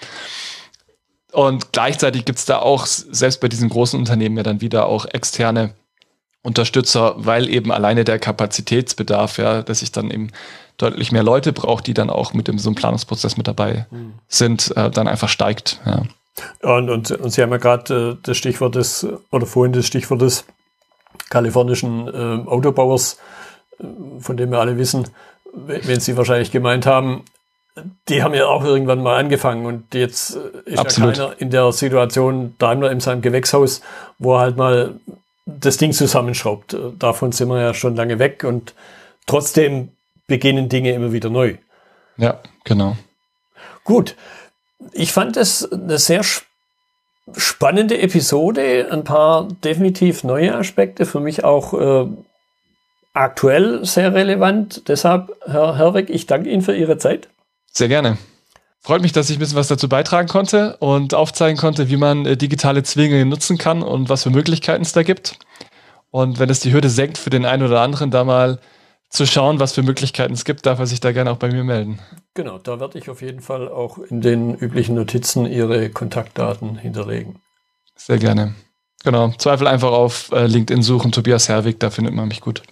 Und 1.32 1.72
gleichzeitig 1.72 2.26
gibt's 2.26 2.46
da 2.46 2.60
auch, 2.60 2.86
selbst 2.86 3.42
bei 3.42 3.48
diesen 3.48 3.70
großen 3.70 4.00
Unternehmen, 4.00 4.38
ja 4.38 4.44
dann 4.44 4.62
wieder 4.62 4.88
auch 4.88 5.06
externe 5.06 5.74
Unterstützer, 6.42 7.16
weil 7.18 7.50
eben 7.50 7.72
alleine 7.72 8.06
der 8.06 8.20
Kapazitätsbedarf, 8.20 9.38
ja, 9.38 9.62
dass 9.62 9.82
ich 9.82 9.92
dann 9.92 10.10
eben 10.10 10.30
deutlich 10.78 11.12
mehr 11.12 11.24
Leute 11.24 11.52
braucht, 11.52 11.88
die 11.88 11.94
dann 11.94 12.10
auch 12.10 12.34
mit 12.34 12.48
dem 12.48 12.58
so 12.60 12.70
einem 12.70 12.76
Planungsprozess 12.76 13.36
mit 13.36 13.48
dabei 13.48 13.86
mhm. 13.92 14.14
sind, 14.28 14.76
äh, 14.78 14.90
dann 14.90 15.08
einfach 15.08 15.30
steigt. 15.30 15.82
Ja. 15.86 16.04
Und, 16.62 16.90
und, 16.90 17.12
und 17.12 17.32
Sie 17.32 17.42
haben 17.42 17.52
ja 17.52 17.58
gerade 17.58 18.12
äh, 18.12 18.18
das 18.24 18.38
Stichwort 18.38 18.76
des, 18.76 19.06
oder 19.32 19.46
vorhin 19.46 19.74
das 19.74 19.88
Stichwort 19.88 20.22
des 20.22 20.46
kalifornischen 21.30 22.08
äh, 22.08 22.48
Autobauers, 22.48 23.18
äh, 23.80 23.84
von 24.20 24.38
dem 24.38 24.52
wir 24.52 24.60
alle 24.60 24.78
wissen, 24.78 25.08
wenn 25.66 26.00
Sie 26.00 26.18
wahrscheinlich 26.18 26.52
gemeint 26.52 26.86
haben, 26.86 27.24
die 28.10 28.24
haben 28.24 28.34
ja 28.34 28.48
auch 28.48 28.64
irgendwann 28.64 29.04
mal 29.04 29.18
angefangen 29.18 29.66
und 29.66 29.94
jetzt 29.94 30.36
äh, 30.36 30.72
ist 30.72 30.80
Absolut. 30.80 31.18
ja 31.18 31.26
keiner 31.26 31.42
in 31.42 31.52
der 31.52 31.72
Situation 31.72 32.56
Daimler 32.58 32.92
in 32.92 33.00
seinem 33.00 33.22
Gewächshaus, 33.22 33.82
wo 34.18 34.36
er 34.36 34.40
halt 34.40 34.58
mal 34.58 34.96
das 35.46 35.78
Ding 35.78 35.94
zusammenschraubt. 35.94 36.74
Äh, 36.74 36.78
davon 36.98 37.32
sind 37.32 37.50
wir 37.50 37.62
ja 37.62 37.74
schon 37.74 37.96
lange 37.96 38.20
weg 38.20 38.44
und 38.44 38.74
trotzdem 39.28 39.90
beginnen 40.26 40.70
Dinge 40.70 40.92
immer 40.94 41.12
wieder 41.12 41.30
neu. 41.30 41.56
Ja, 42.18 42.40
genau. 42.64 42.98
Gut 43.84 44.16
ich 44.92 45.12
fand 45.12 45.38
es 45.38 45.72
eine 45.72 45.98
sehr 45.98 46.24
spannende 47.36 48.00
Episode, 48.00 48.88
ein 48.92 49.04
paar 49.04 49.48
definitiv 49.64 50.24
neue 50.24 50.56
Aspekte, 50.56 51.06
für 51.06 51.20
mich 51.20 51.44
auch 51.44 51.74
äh, 51.74 52.08
aktuell 53.20 53.84
sehr 53.86 54.14
relevant. 54.14 54.88
Deshalb, 54.88 55.32
Herr 55.46 55.78
Herweg, 55.78 56.10
ich 56.10 56.26
danke 56.26 56.50
Ihnen 56.50 56.62
für 56.62 56.76
Ihre 56.76 56.98
Zeit. 56.98 57.30
Sehr 57.72 57.88
gerne. 57.88 58.18
Freut 58.80 59.02
mich, 59.02 59.12
dass 59.12 59.30
ich 59.30 59.38
ein 59.38 59.40
bisschen 59.40 59.58
was 59.58 59.68
dazu 59.68 59.90
beitragen 59.90 60.28
konnte 60.28 60.78
und 60.78 61.14
aufzeigen 61.14 61.58
konnte, 61.58 61.90
wie 61.90 61.98
man 61.98 62.26
äh, 62.26 62.38
digitale 62.38 62.84
Zwillinge 62.84 63.26
nutzen 63.26 63.58
kann 63.58 63.84
und 63.84 64.10
was 64.10 64.24
für 64.24 64.30
Möglichkeiten 64.30 64.84
es 64.84 64.94
da 64.94 65.04
gibt. 65.04 65.38
Und 66.10 66.40
wenn 66.40 66.50
es 66.50 66.62
die 66.62 66.72
Hürde 66.72 66.90
senkt 66.90 67.18
für 67.18 67.30
den 67.30 67.46
einen 67.46 67.64
oder 67.64 67.82
anderen, 67.82 68.12
da 68.12 68.24
mal 68.24 68.60
zu 69.10 69.26
schauen, 69.26 69.60
was 69.60 69.74
für 69.74 69.84
Möglichkeiten 69.84 70.34
es 70.34 70.46
gibt, 70.46 70.66
darf 70.66 70.80
er 70.80 70.88
sich 70.88 71.00
da 71.00 71.12
gerne 71.12 71.32
auch 71.32 71.38
bei 71.38 71.50
mir 71.50 71.64
melden. 71.64 72.00
Genau, 72.34 72.58
da 72.60 72.80
werde 72.80 72.98
ich 72.98 73.10
auf 73.10 73.22
jeden 73.22 73.42
Fall 73.42 73.68
auch 73.68 73.98
in 73.98 74.22
den 74.22 74.56
üblichen 74.56 74.96
Notizen 74.96 75.46
Ihre 75.46 75.90
Kontaktdaten 75.90 76.78
hinterlegen. 76.78 77.40
Sehr 77.96 78.20
gerne. 78.20 78.54
Genau, 79.04 79.32
Zweifel 79.38 79.68
einfach 79.68 79.92
auf 79.92 80.32
äh, 80.32 80.48
LinkedIn 80.48 80.84
suchen, 80.84 81.12
Tobias 81.12 81.50
Herwig, 81.50 81.80
da 81.80 81.90
findet 81.90 82.14
man 82.14 82.28
mich 82.28 82.42
gut. 82.42 82.64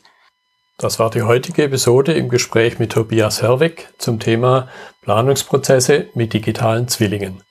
Das 0.77 0.99
war 0.99 1.09
die 1.09 1.23
heutige 1.23 1.63
Episode 1.63 2.11
im 2.11 2.27
Gespräch 2.27 2.79
mit 2.79 2.91
Tobias 2.91 3.41
Herwig 3.41 3.87
zum 3.97 4.19
Thema 4.19 4.67
Planungsprozesse 5.03 6.09
mit 6.15 6.33
digitalen 6.33 6.89
Zwillingen. 6.89 7.41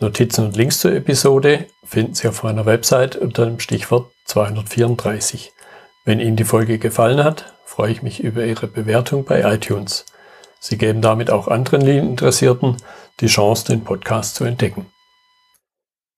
Notizen 0.00 0.46
und 0.46 0.56
Links 0.56 0.80
zur 0.80 0.92
Episode 0.92 1.66
finden 1.84 2.14
Sie 2.14 2.26
auf 2.26 2.42
meiner 2.42 2.66
Website 2.66 3.14
unter 3.14 3.46
dem 3.46 3.60
Stichwort 3.60 4.10
234. 4.24 5.52
Wenn 6.04 6.18
Ihnen 6.18 6.34
die 6.34 6.42
Folge 6.42 6.78
gefallen 6.78 7.22
hat, 7.22 7.52
freue 7.64 7.92
ich 7.92 8.02
mich 8.02 8.18
über 8.18 8.44
Ihre 8.44 8.66
Bewertung 8.66 9.24
bei 9.24 9.42
iTunes. 9.42 10.04
Sie 10.58 10.76
geben 10.76 11.02
damit 11.02 11.30
auch 11.30 11.46
anderen 11.46 11.82
Lean-Interessierten 11.82 12.78
die 13.20 13.28
Chance, 13.28 13.66
den 13.66 13.84
Podcast 13.84 14.34
zu 14.34 14.44
entdecken. 14.44 14.90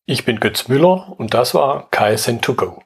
Ich 0.06 0.24
bin 0.24 0.40
Götz 0.40 0.68
Müller 0.68 1.14
und 1.18 1.34
das 1.34 1.52
war 1.52 1.90
KSN2Go. 1.90 2.80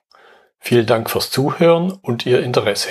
Vielen 0.58 0.86
Dank 0.86 1.10
fürs 1.10 1.30
Zuhören 1.30 1.92
und 1.92 2.26
Ihr 2.26 2.42
Interesse. 2.42 2.90